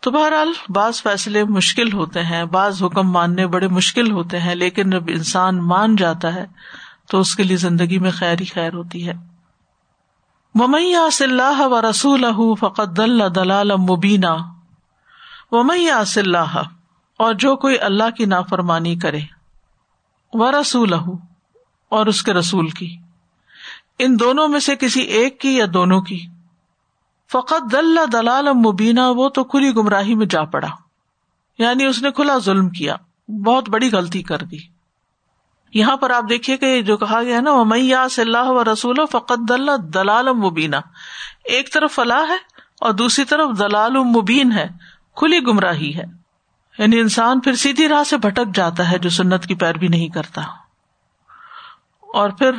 تو 0.00 0.10
بہرحال 0.10 0.52
بعض 0.68 1.02
فیصلے 1.02 1.44
مشکل 1.44 1.92
ہوتے 1.92 2.22
ہیں، 2.22 2.44
بعض 2.44 2.82
حکم 2.82 3.10
ماننے 3.10 3.46
بڑے 3.46 3.68
مشکل 3.68 4.10
ہوتے 4.10 4.40
ہیں، 4.40 4.54
لیکن 4.54 4.90
جب 4.90 5.04
انسان 5.08 5.58
مان 5.68 5.96
جاتا 5.96 6.34
ہے 6.34 6.44
تو 7.10 7.20
اس 7.20 7.36
کے 7.36 7.42
لیے 7.42 7.56
زندگی 7.56 7.98
میں 7.98 8.10
خیر 8.10 8.40
ہی 8.40 8.44
خیر 8.44 8.72
ہوتی 8.72 9.08
ہے۔ 9.08 9.12
اللہ 11.20 11.60
و 11.60 11.90
رسول 11.90 12.24
فقط 12.60 13.00
دلال 13.34 13.72
مبینہ 13.76 14.52
ومیا 15.50 16.02
اللہ 16.16 16.62
اور 17.18 17.34
جو 17.34 17.56
کوئی 17.56 17.78
اللہ 17.80 18.10
کی 18.10 18.24
نافرمانی 18.24 18.96
کرے۔ 18.96 19.20
و 20.32 20.60
رسول 20.60 20.92
اور 21.88 22.06
اس 22.06 22.22
کے 22.22 22.32
رسول 22.32 22.68
کی۔ 22.68 22.96
ان 23.98 24.18
دونوں 24.20 24.48
میں 24.48 24.60
سے 24.60 24.76
کسی 24.76 25.00
ایک 25.00 25.40
کی 25.40 25.56
یا 25.56 25.66
دونوں 25.74 26.00
کی؟ 26.00 26.26
فقط 27.32 27.72
دل 27.72 27.96
دلال 28.12 28.52
مبینہ 28.52 29.00
وہ 29.00 29.28
تو 29.28 29.44
کھلی 29.44 29.70
گمراہی 29.70 30.14
میں 30.14 30.26
جا 30.26 30.44
پڑا۔ 30.44 30.68
یعنی 31.58 31.84
اس 31.84 32.02
نے 32.02 32.10
کھلا 32.10 32.38
ظلم 32.38 32.68
کیا، 32.68 32.96
بہت 33.28 33.68
بڑی 33.68 33.90
غلطی 33.92 34.22
کر 34.22 34.38
دی۔ 34.38 34.56
یہاں 35.74 35.96
پر 35.96 36.10
آپ 36.10 36.24
دیکھیے 36.28 36.56
کہ 36.56 36.82
جو 36.82 36.96
کہا 36.96 37.22
گیا 37.22 37.40
نا 37.40 37.62
میاں 37.62 38.20
اللہ 38.20 38.44
و 38.44 38.72
رسول 38.72 38.96
فقط 39.12 39.38
دل 39.48 39.66
دلال 39.94 40.32
مبینہ 40.32 40.76
ایک 41.44 41.72
طرف 41.72 41.94
فلاح 41.94 42.22
ہے 42.28 42.36
اور 42.80 42.92
دوسری 42.92 43.24
طرف 43.24 43.58
دلال 43.58 43.92
مبین 43.92 44.52
ہے، 44.52 44.68
کھلی 45.16 45.38
گمراہی 45.38 45.94
ہے۔ 45.96 46.04
یعنی 46.78 47.00
انسان 47.00 47.40
پھر 47.40 47.54
سیدھی 47.54 47.88
راہ 47.88 48.04
سے 48.04 48.16
بھٹک 48.16 48.54
جاتا 48.54 48.90
ہے 48.90 48.98
جو 48.98 49.10
سنت 49.10 49.46
کی 49.46 49.54
پیروی 49.54 49.88
نہیں 49.88 50.08
کرتا۔ 50.08 50.42
اور 52.00 52.30
پھر 52.30 52.50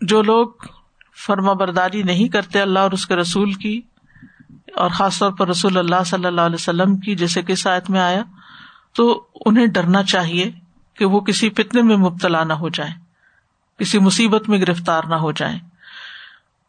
جو 0.00 0.22
لوگ 0.22 0.48
فرما 1.16 1.52
برداری 1.54 2.02
نہیں 2.02 2.28
کرتے 2.28 2.60
اللہ 2.60 2.78
اور 2.78 2.92
اس 2.92 3.06
کے 3.06 3.16
رسول 3.16 3.52
کی، 3.54 3.80
اور 4.76 4.90
خاص 4.90 5.18
طور 5.18 5.32
پر 5.32 5.48
رسول 5.48 5.78
اللہ 5.78 6.04
صلی 6.06 6.26
اللہ 6.26 6.40
علیہ 6.40 6.54
وسلم 6.54 6.96
کی، 6.96 7.14
جیسے 7.16 7.42
کہ 7.42 7.54
آیت 7.68 7.90
میں 7.90 8.00
آیا، 8.00 8.22
تو 8.92 9.04
انہیں 9.46 9.66
ڈرنا 9.74 10.02
چاہیے 10.04 10.50
کہ 10.98 11.04
وہ 11.04 11.20
کسی 11.20 11.50
فتنے 11.50 11.82
میں 11.82 11.96
مبتلا 11.98 12.42
نہ 12.44 12.52
ہو 12.54 12.68
جائے 12.70 12.90
کسی 13.80 13.98
مصیبت 14.00 14.48
میں 14.48 14.58
گرفتار 14.58 15.04
نہ 15.08 15.14
ہو 15.16 15.30
جائے 15.32 15.58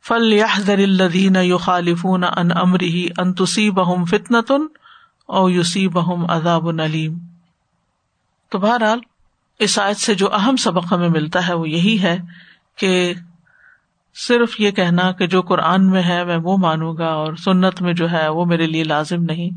فل 0.06 0.34
یا 0.34 0.46
الدین 0.70 1.36
یو 1.36 1.58
خالف 1.60 2.06
ان 2.06 2.52
امری 2.56 3.08
ان 3.18 3.34
تسی 3.34 3.70
بہم 3.72 4.06
فتن 4.06 4.42
تن 4.42 4.66
او 5.30 5.50
یوسی 5.50 5.88
بہم 5.90 6.26
عذاب 6.30 6.68
العلیم 6.68 7.18
تو 8.52 8.60
بہرحال، 8.60 9.00
اس 9.60 9.78
آیت 9.80 9.98
سے 9.98 10.14
جو 10.16 10.34
اہم 10.34 10.56
سبق 10.60 10.92
ہمیں 10.92 11.10
ملتا 11.10 11.48
ہے 11.48 11.54
وہ 11.54 11.70
یہی 11.70 12.02
ہے 12.02 12.18
کہ 12.78 12.92
صرف 14.16 14.60
یہ 14.60 14.72
کہنا 14.72 15.12
کہ 15.12 15.28
جو 15.28 15.42
قرآن 15.42 15.90
میں 15.90 16.04
ہے 16.04 16.24
میں 16.24 16.38
وہ 16.44 16.58
مانوں 16.58 16.98
گا 16.98 17.08
اور 17.08 17.36
سنت 17.36 17.82
میں 17.82 17.94
جو 17.94 18.12
ہے 18.12 18.28
وہ 18.28 18.46
میرے 18.46 18.68
لیے 18.68 18.84
لازم 18.84 19.24
نہیں۔ 19.24 19.50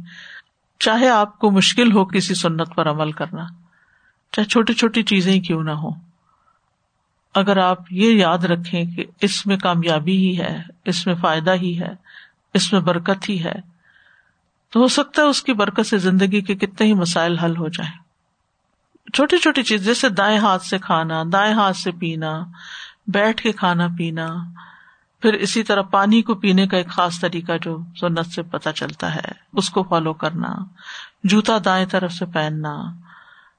چاہے 0.78 1.08
آپ 1.08 1.38
کو 1.38 1.50
مشکل 1.50 1.92
ہو 1.92 2.04
کسی 2.04 2.34
سنت 2.34 2.74
پر 2.74 2.90
عمل 2.90 3.12
کرنا، 3.12 3.46
چاہے 4.32 4.46
چھوٹی 4.46 4.72
چھوٹی 4.72 5.02
چیزیں 5.02 5.40
کیوں 5.40 5.62
نہ 5.62 5.70
ہو 5.70 5.90
اگر 7.34 7.56
آپ 7.56 7.78
یہ 7.90 8.12
یاد 8.12 8.38
رکھیں 8.38 8.84
کہ 8.84 9.04
اس 9.20 9.46
میں 9.46 9.56
کامیابی 9.56 10.16
ہی 10.16 10.38
ہے، 10.38 10.62
اس 10.84 11.06
میں 11.06 11.14
فائدہ 11.14 11.54
ہی 11.54 11.80
ہے، 11.80 11.92
اس 12.54 12.72
میں 12.72 12.80
برکت 12.80 13.28
ہی 13.28 13.44
ہے، 13.44 13.54
تو 14.70 14.80
ہو 14.80 14.88
سکتا 14.88 15.22
ہے 15.22 15.26
اس 15.26 15.42
کی 15.42 15.52
برکت 15.52 15.86
سے 15.86 15.98
زندگی 15.98 16.40
کے 16.40 16.54
کتنے 16.54 16.86
ہی 16.86 16.94
مسائل 16.94 17.38
حل 17.38 17.56
ہو 17.56 17.68
جائیں۔ 17.68 17.92
چھوٹی 19.14 19.38
چھوٹی 19.38 19.62
چیز، 19.62 19.84
جیسے 19.84 20.08
دائیں 20.08 20.38
ہاتھ 20.38 20.64
سے 20.64 20.78
کھانا، 20.78 21.22
دائیں 21.32 21.54
ہاتھ 21.54 21.76
سے 21.76 21.90
پینا 21.90 22.44
بیٹھ 23.08 23.42
کے 23.42 23.52
کھانا 23.52 23.88
پینا، 23.98 24.28
پھر 25.22 25.32
اسی 25.32 25.62
طرح 25.62 25.82
پانی 25.82 26.22
کو 26.22 26.34
پینے 26.34 26.66
کا 26.66 26.76
ایک 26.76 26.88
خاص 26.88 27.20
طریقہ 27.20 27.52
جو 27.62 27.78
سنت 28.00 28.26
سے 28.26 28.42
پتہ 28.42 28.68
چلتا 28.74 29.14
ہے، 29.14 29.32
اس 29.52 29.70
کو 29.70 29.82
فالو 29.82 30.12
کرنا، 30.12 30.54
جوتا 31.24 31.56
دائیں 31.64 31.86
طرف 31.86 32.12
سے 32.12 32.26
پہننا، 32.26 32.74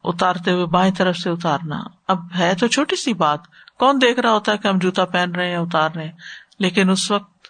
اتارتے 0.04 0.52
ہوئے 0.52 0.66
بائیں 0.66 0.94
طرف 0.94 1.18
سے 1.18 1.30
اتارنا۔ 1.30 1.84
اب 2.08 2.20
ہے 2.40 2.54
تو 2.56 2.68
چھوٹی 2.68 2.96
سی 2.96 3.14
بات، 3.14 3.40
کون 3.80 4.02
دیکھ 4.02 4.20
رہا 4.20 4.32
ہوتا 4.32 4.52
ہے 4.52 4.58
کہ 4.58 4.68
ہم 4.68 4.78
جوتا 4.78 5.06
پہن 5.06 5.32
رہے 5.32 5.46
ہیں 5.46 5.54
یا 5.54 5.60
اتار 5.60 5.90
رہے 5.96 6.06
ہیں؟ 6.06 6.12
لیکن 6.60 6.90
اس 6.90 7.12
وقت 7.12 7.48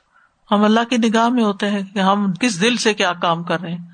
ہم 0.52 0.64
اللہ 0.64 0.80
کی 0.90 0.98
نگاہ 0.98 1.30
میں 1.30 1.44
ہوتے 1.44 1.70
ہیں 1.70 1.82
کہ 1.94 2.00
ہم 2.00 2.34
کس 2.40 2.62
دل 2.62 2.76
سے 2.76 2.94
کیا 2.94 3.14
کام 3.14 3.44
کر 3.44 3.62
رہے 3.62 3.72
ہیں؟ 3.72 3.86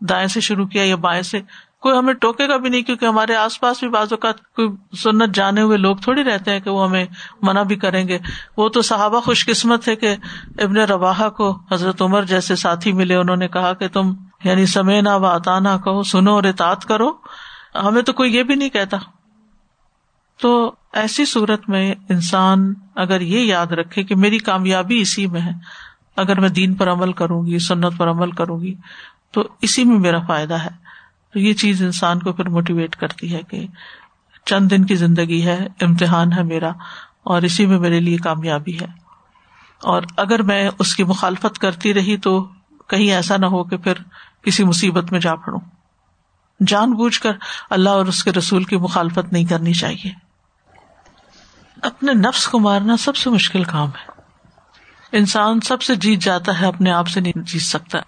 دائیں 0.00 0.28
سے 0.28 0.40
شروع 0.40 0.66
کیا 0.66 0.82
یا 0.84 0.96
بائیں 0.96 1.22
سے؟ 1.22 1.40
کوئی 1.86 1.98
ہمیں 1.98 2.14
ٹوکے 2.14 2.48
گا 2.48 2.56
بھی 2.56 2.68
نہیں، 2.68 2.82
کیونکہ 2.82 3.06
ہمارے 3.06 3.34
آس 3.34 3.60
پاس 3.60 3.80
بھی 3.80 3.88
بعض 3.88 4.06
اوقات 4.10 4.40
کوئی 4.40 4.68
سنت 4.96 5.34
جانے 5.34 5.60
ہوئے 5.60 5.76
لوگ 5.76 5.96
تھوڑی 5.96 6.24
رہتے 6.24 6.50
ہیں 6.50 6.60
کہ 6.60 6.70
وہ 6.70 6.88
ہمیں 6.88 7.04
منع 7.42 7.62
بھی 7.62 7.76
کریں 7.76 8.08
گے۔ 8.08 8.18
وہ 8.56 8.68
تو 8.68 8.82
صحابہ 8.82 9.20
خوش 9.20 9.46
قسمت 9.46 9.88
ہے 9.88 9.96
کہ 9.96 10.16
ابن 10.58 10.76
روا 10.76 11.28
کو 11.28 11.58
حضرت 11.72 12.02
عمر 12.02 12.22
جیسے 12.22 12.56
ساتھی 12.56 12.92
ملے، 12.92 13.14
انہوں 13.14 13.36
نے 13.36 13.48
کہا 13.48 13.72
کہ 13.72 13.88
تم 13.88 14.14
یعنی 14.44 14.66
سمے 14.66 15.00
نہ 15.00 15.08
و 15.08 15.26
اتانا 15.26 15.76
کہو، 15.76 16.02
سنو 16.02 16.32
اور 16.32 16.44
اطاعت 16.44 16.84
کرو۔ 16.84 17.12
ہمیں 17.74 18.02
تو 18.02 18.12
کوئی 18.12 18.36
یہ 18.36 18.42
بھی 18.42 18.54
نہیں 18.54 18.68
کہتا۔ 18.68 18.96
تو 20.40 20.74
ایسی 20.92 21.24
صورت 21.24 21.68
میں 21.68 21.94
انسان 22.08 22.74
اگر 22.94 23.20
یہ 23.20 23.40
یاد 23.40 23.66
رکھے 23.66 24.04
کہ 24.04 24.16
میری 24.16 24.38
کامیابی 24.38 25.00
اسی 25.00 25.26
میں 25.26 25.40
ہے، 25.40 25.52
اگر 26.16 26.40
میں 26.40 26.48
دین 26.48 26.74
پر 26.74 26.90
عمل 26.90 27.12
کروں 27.12 27.46
گی، 27.46 27.58
سنت 27.58 27.92
پر 27.96 28.10
عمل 28.10 28.30
کروں 28.30 28.60
گی، 28.60 28.74
تو 29.32 29.48
اسی 29.62 29.84
میں 29.84 29.98
میرا 29.98 30.18
فائدہ 30.26 30.54
ہے۔ 30.54 30.85
تو 31.36 31.40
یہ 31.40 31.52
چیز 31.52 31.82
انسان 31.82 32.18
کو 32.18 32.32
پھر 32.32 32.48
موٹیویٹ 32.48 32.96
کرتی 32.96 33.34
ہے 33.34 33.42
کہ 33.42 33.66
چند 34.44 34.70
دن 34.70 34.84
کی 34.84 34.94
زندگی 34.94 35.46
ہے، 35.46 35.66
امتحان 35.80 36.32
ہے 36.32 36.42
میرا 36.42 36.68
اور 37.22 37.42
اسی 37.42 37.66
میں 37.66 37.78
میرے 37.78 38.00
لیے 38.00 38.16
کامیابی 38.16 38.80
ہے۔ 38.80 38.86
اور 39.82 40.02
اگر 40.16 40.42
میں 40.42 40.70
اس 40.78 40.96
کی 40.96 41.04
مخالفت 41.04 41.58
کرتی 41.58 41.94
رہی 41.94 42.16
تو 42.16 42.48
کہیں 42.88 43.12
ایسا 43.12 43.36
نہ 43.36 43.46
ہو 43.46 43.64
کہ 43.64 43.76
پھر 43.76 43.92
کسی 44.42 44.64
مصیبت 44.64 45.12
میں 45.12 45.20
جا 45.20 45.34
پڑوں۔ 45.34 45.60
جان 46.66 46.92
بوجھ 46.92 47.20
کر 47.20 47.32
اللہ 47.70 47.90
اور 47.90 48.06
اس 48.06 48.24
کے 48.24 48.32
رسول 48.32 48.64
کی 48.64 48.76
مخالفت 48.76 49.32
نہیں 49.32 49.44
کرنی 49.44 49.72
چاہیے۔ 49.72 50.10
اپنے 51.82 52.12
نفس 52.12 52.48
کو 52.48 52.58
مارنا 52.58 52.96
سب 52.96 53.16
سے 53.16 53.30
مشکل 53.30 53.64
کام 53.64 53.88
ہے۔ 53.88 54.20
انسان 55.12 55.60
سب 55.60 55.82
سے 55.82 55.94
جیت 55.94 56.18
جاتا 56.18 56.60
ہے، 56.60 56.66
اپنے 56.66 56.92
آپ 56.92 57.08
سے 57.08 57.20
نہیں 57.20 57.32
جیت 57.36 57.62
سکتا۔ 57.62 57.98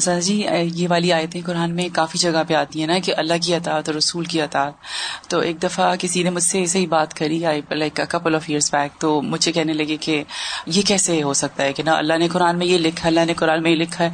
سر 0.00 0.20
جی 0.20 0.46
یہ 0.74 0.88
والی 0.90 1.12
آیتیں 1.12 1.40
قرآن 1.46 1.74
میں 1.74 1.88
کافی 1.92 2.18
جگہ 2.18 2.42
پہ 2.48 2.54
آتی 2.54 2.80
ہیں 2.80 2.86
نا 2.86 2.98
کہ 2.98 3.12
اللہ 3.16 3.34
کی 3.42 3.54
اطاعت 3.54 3.88
اور 3.88 3.96
رسول 3.96 4.24
کی 4.24 4.42
اطاعت۔ 4.42 4.72
تو 5.28 5.38
ایک 5.38 5.62
دفعہ 5.62 5.96
کسی 6.00 6.22
نے 6.22 6.30
مجھ 6.30 6.42
سے 6.42 6.58
ایسے 6.58 6.78
ہی 6.78 6.86
بات 6.86 7.14
کری 7.14 7.46
I 7.46 7.60
like 7.70 8.00
couple 8.08 8.34
of 8.34 8.44
years 8.46 8.74
back 8.74 9.00
تو 9.00 9.22
مجھے 9.22 9.52
کہنے 9.52 9.72
لگے 9.72 9.96
کہ 9.96 10.24
یہ 10.66 10.82
کیسے 10.82 11.22
ہو 11.22 11.34
سکتا 11.34 11.62
ہے 11.62 11.72
کہ 11.72 11.82
نا 11.82 11.92
اللہ 11.92 12.18
نے 12.18 12.28
قرآن 12.28 12.58
میں 12.58 12.66
یہ 12.66 12.78
لکھا 12.78 13.08
اللہ 13.08 13.20
نے 13.26 13.34
قرآن 13.34 13.62
میں 13.62 13.70
یہ 13.70 13.76
لکھا 13.76 14.04
ہے۔ 14.04 14.10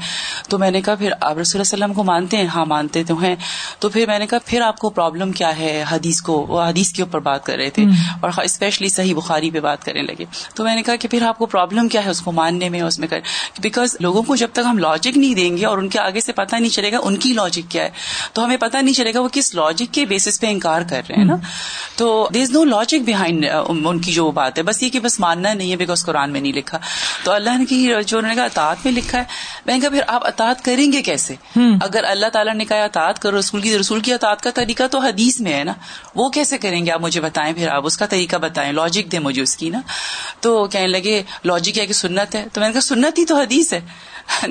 تو 0.49 0.59
میں 0.59 0.71
نے 0.71 0.81
کہا 0.81 0.95
پھر 0.95 1.13
آپ 1.21 1.39
رسول 1.39 1.61
اللہ 1.61 1.85
وسلم 1.85 1.95
کو 1.95 2.05
مانتے 2.05 2.37
ہیں؟ 2.37 2.47
ہاں 2.47 2.67
مانتے 2.67 3.05
تو 3.05 3.19
ہیں۔ 3.23 3.37
تو 3.79 3.89
پھر 3.89 4.05
میں 4.07 4.19
نے 4.19 4.27
کہا 4.27 4.39
پھر 4.45 4.61
آپ 4.61 4.79
کو 4.79 4.91
پرابلم 4.91 5.33
کیا 5.33 5.59
ہے؟ 5.59 5.85
حدیث 5.93 6.21
کو 6.21 6.47
وہ 6.49 6.63
حدیث 6.63 6.93
کے 6.93 7.03
اوپر 7.03 7.19
بات 7.19 7.47
کر 7.47 7.57
رہے 7.57 7.71
تھے۔ 7.71 7.85
اور 8.21 8.31
اسپیشلی 8.45 8.89
صحیح 8.89 9.15
بخاری 9.15 9.51
پہ 9.51 9.61
بات 9.61 9.85
کرنے 9.85 10.03
لگے۔ 10.03 10.25
تو 10.55 10.65
میں 10.65 10.75
نے 10.75 10.83
کہا 10.83 10.97
کہ 10.97 11.09
پھر 11.09 11.23
آپ 11.23 11.39
کو 11.39 11.47
پرابلم 11.47 11.89
کیا 11.89 12.05
ہے 12.05 12.11
اس 12.11 12.21
کو 12.21 12.33
ماننے 12.33 12.69
میں 12.69 12.81
اس 12.81 12.99
میں 12.99 13.09
کر 13.09 13.21
بیکاز 13.59 13.97
لوگوں 14.01 14.23
کو 14.23 14.37
جب 14.37 14.49
تک 14.53 14.61
ہم 14.71 14.79
لاجک 14.79 15.19
نہیں 15.19 15.35
دیں 15.35 15.57
گے 15.57 15.60
اور 15.69 15.79
ان 15.79 15.89
کے 15.89 15.99
آگے 15.99 16.21
سے 16.21 16.33
پتا 16.33 16.59
نہیں 16.59 16.71
چلے 16.71 16.93
گا 16.93 16.99
ان 17.03 17.17
کی 17.17 17.33
لاجک 17.33 17.71
کیا 17.71 17.85
ہے۔ 17.85 17.91
تو 18.33 18.45
ہمیں 18.45 18.57
پتا 18.57 18.81
نہیں 18.81 18.95
چلے 18.95 19.15
گا 19.15 19.21
وہ 19.21 19.29
کس 19.33 19.55
لاجک 19.55 19.95
کے 19.95 20.05
بیسس 20.05 20.41
پہ 20.41 20.47
انکار 20.47 20.83
کر 20.83 21.03
رہے 21.09 21.15
ہیں 21.17 21.25
نا۔ 21.25 21.37
تو 21.97 22.29
دیر 22.35 22.43
از 22.43 22.51
نو 22.51 22.65
لاجک 22.65 23.09
بہائنڈ 23.09 23.47
ان 23.69 23.99
کی 23.99 24.13
جو 24.13 24.31
بات 24.31 24.59
ہے۔ 24.59 24.63
بس 24.63 24.83
یہ 24.83 24.89
کہ 24.89 25.01
بس 25.01 25.21
ماننا 25.21 25.55
نہیں 25.55 25.71
ہے 25.71 25.77
بیکاز 25.77 26.05
قرآن 26.05 26.31
میں 26.31 26.41
نہیں 26.41 26.53
لکھا۔ 26.53 26.79
تو 27.25 27.33
اللہ 27.33 27.59
نے 27.59 27.65
کی 27.65 27.93
جو 28.07 28.19
انہوں 28.19 28.29
نے 28.29 28.35
کہا 28.35 28.45
اطاعت 28.45 28.77
میں 28.85 28.93
لکھا 28.93 29.19
ہے۔ 29.19 29.25
میں 29.67 29.75
نے 29.75 29.81
کہا 29.81 29.89
پھر 29.89 30.01
آپ 30.07 30.27
اطاعت 30.27 30.65
کریں 30.65 30.93
گے 30.93 31.03
کیسے؟ 31.03 31.35
اگر 31.83 32.05
اللہ 32.05 32.27
تعالیٰ 32.33 32.55
نے 32.55 32.65
کہا 32.65 32.85
اطاعت 32.85 33.19
کرو 33.19 33.39
رسول 33.39 33.61
کی 33.61 33.79
رسول 33.79 34.01
کی 34.01 34.13
اطاعت 34.13 34.43
کا 34.43 34.51
طریقہ 34.51 34.83
تو 34.91 34.99
حدیث 34.99 35.41
میں 35.41 35.53
ہے 35.53 35.65
نا۔ 35.65 35.73
وہ 36.15 36.29
کیسے 36.29 36.59
کریں 36.59 36.87
گے؟ 36.87 36.91
آپ 36.91 37.01
مجھے 37.01 37.21
بتائیں 37.21 37.53
پھر 37.53 37.69
آپ 37.69 37.87
اس 37.87 37.97
کا 37.97 38.07
طریقہ 38.07 38.37
بتائیں۔ 38.37 38.73
لاجک 38.73 39.13
دیں 39.13 39.19
مجھے 39.19 39.43
اس 39.43 39.57
کی 39.57 39.71
نا۔ 39.71 39.81
تو 40.41 40.67
کہنے 40.67 40.87
لگے 40.87 41.23
لاجک 41.45 41.79
ہے 41.79 41.87
کہ 41.87 41.93
سنت 41.93 42.35
ہے؟ 42.35 42.47
تو 42.53 42.61
میں 42.61 42.69
نے 42.69 42.73
کہا 42.73 42.81
سنت 42.81 43.19
ہی 43.19 43.25
تو 43.25 43.37
حدیث 43.37 43.73
ہے۔ 43.73 43.81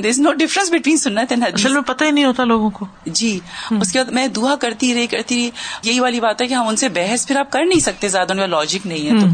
There 0.04 0.10
is 0.10 0.20
no 0.20 0.32
difference 0.34 0.70
between 0.70 0.98
سنت 0.98 1.32
اینڈ 1.32 1.44
حدیث 1.44 1.66
میں 1.66 1.82
پتہ 1.82 2.04
ہی 2.04 2.12
نہیں 2.12 2.26
ہوتا 2.26 2.44
لوگوں 2.44 2.70
کو۔ 2.70 2.86
جی۔ 3.06 3.40
اس 3.82 3.92
کے 3.92 4.00
بعد 4.00 4.12
میں 4.12 4.28
دعا 4.28 4.56
کرتی 4.56 4.94
رہی 4.94 5.08
کرتی 5.08 5.36
رہی۔ 5.36 5.50
یہی 5.84 6.00
والی 6.00 6.20
بات 6.20 6.42
ہے 6.42 6.48
کہ 6.48 6.54
ہم 6.54 6.68
ان 6.68 6.76
سے 6.76 6.90
بحث 6.90 7.28
پھر 7.28 7.36
آپ 7.36 7.52
کر 7.52 7.66
نہیں 7.66 7.80
سکتے 7.80 8.08
زیادہ 8.08 8.32
ان 8.32 8.40
کا 8.40 8.46
لاجک 8.46 8.88
نہیں 8.88 9.06
ہے 9.06 9.20
تو۔ 9.20 9.26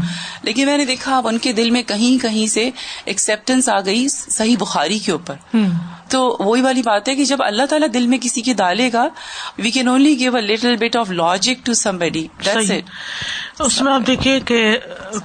لیکن 0.42 0.66
میں 0.66 0.78
نے 0.78 0.84
دیکھا 0.84 1.16
اب 1.16 1.28
ان 1.28 1.38
کے 1.38 1.52
دل 1.52 1.70
میں 1.70 1.82
کہیں 1.82 2.22
کہیں 2.22 2.46
سے 2.46 2.70
ایکسپٹینس 3.04 3.68
آ 3.68 3.80
گئی 3.80 4.08
صحیح 4.08 4.56
بخاری 4.58 4.98
کے 4.98 5.12
اوپر۔ 5.12 5.34
تو 6.08 6.36
وہی 6.40 6.62
والی 6.62 6.82
بات 6.82 7.08
ہے 7.08 7.14
کہ 7.14 7.24
جب 7.24 7.36
اللہ 7.40 7.62
تعالیٰ 7.62 7.88
دل 7.94 8.06
میں 8.06 8.18
کسی 8.18 8.40
کے 8.40 8.52
ڈالے 8.52 8.90
گا 8.92 9.08
we 9.58 9.70
can 9.70 9.88
only 9.88 10.18
give 10.18 10.36
a 10.36 10.42
little 10.42 10.76
bit 10.76 10.96
of 10.96 11.10
logic 11.10 11.66
to 11.66 11.74
somebody 11.98 12.26
اس 13.58 13.82
میں 13.82 13.92
آپ 13.92 14.00
دیکھیے 14.06 14.40
کہ 14.40 14.78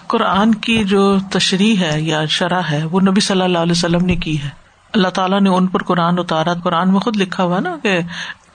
قرآن 0.07 0.55
کی 0.55 0.83
جو 0.83 1.19
تشریح 1.19 1.75
ہے 1.79 2.01
یا 2.01 2.25
شرح 2.25 2.61
ہے 2.61 2.83
وہ 2.83 3.01
نبی 3.01 3.21
صلی 3.21 3.41
اللہ 3.41 3.57
علیہ 3.57 3.71
وسلم 3.71 4.05
نے 4.05 4.15
کی 4.15 4.41
ہے۔ 4.41 4.60
اللہ 4.93 5.07
تعالیٰ 5.07 5.41
نے 5.41 5.49
ان 5.49 5.67
پر 5.67 5.83
قرآن 5.83 6.19
اتارا 6.19 6.53
قرآن 6.53 6.91
میں 6.91 6.99
خود 6.99 7.17
لکھا 7.17 7.43
ہوا 7.43 7.59
نا 7.59 7.77
کہ 7.83 7.99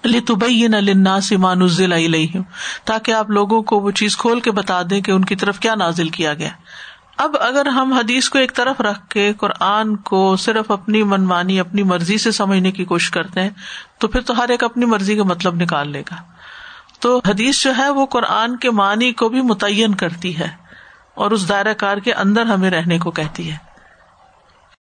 لتبین 0.05 0.71
للناس 0.71 1.33
ما 1.33 1.55
نزل 1.55 1.93
الیہم، 1.93 2.43
تاکہ 2.85 3.13
آپ 3.13 3.31
لوگوں 3.31 3.63
کو 3.63 3.81
وہ 3.81 3.91
چیز 3.91 4.17
کھول 4.17 4.41
کے 4.41 4.51
بتا 4.51 4.83
دیں 4.91 5.01
کہ 5.01 5.11
ان 5.11 5.25
کی 5.25 5.37
طرف 5.37 5.59
کیا 5.61 5.75
نازل 5.75 6.09
کیا 6.09 6.35
گیا۔ 6.35 6.49
اب 7.17 7.37
اگر 7.41 7.67
ہم 7.67 7.93
حدیث 7.93 8.29
کو 8.29 8.39
ایک 8.39 8.55
طرف 8.55 8.81
رکھ 8.81 9.09
کے 9.09 9.33
قرآن 9.33 9.97
کو 9.97 10.37
صرف 10.37 10.71
اپنی 10.71 11.03
منمانی 11.03 11.61
اپنی 11.61 11.83
مرضی 11.83 12.19
سے 12.19 12.31
سمجھنے 12.31 12.73
کی 12.73 12.85
کوشش 12.85 13.11
کرتے 13.11 13.41
ہیں، 13.41 13.51
تو 13.99 14.09
پھر 14.09 14.21
تو 14.21 14.39
ہر 14.39 14.49
ایک 14.49 14.65
اپنی 14.65 14.87
مرضی 14.87 15.17
کا 15.17 15.23
مطلب 15.23 15.55
نکال 15.55 15.89
لے 15.89 16.01
گا۔ 16.01 16.17
تو 17.01 17.21
حدیث 17.29 17.65
جو 17.65 17.73
ہے 17.79 17.91
وہ 17.91 18.07
قرآن 18.07 18.57
کے 18.57 18.71
معنی 18.71 19.13
کو 19.13 19.29
بھی 19.29 19.41
متعین 19.41 19.95
کرتی 19.95 20.39
ہے 20.39 20.49
اور 21.15 21.31
اس 21.31 21.49
دائرہ 21.49 21.73
کار 21.73 21.97
کے 21.97 22.13
اندر 22.13 22.43
ہمیں 22.43 22.71
رہنے 22.71 22.99
کو 22.99 23.11
کہتی 23.11 23.51
ہے۔ 23.51 23.57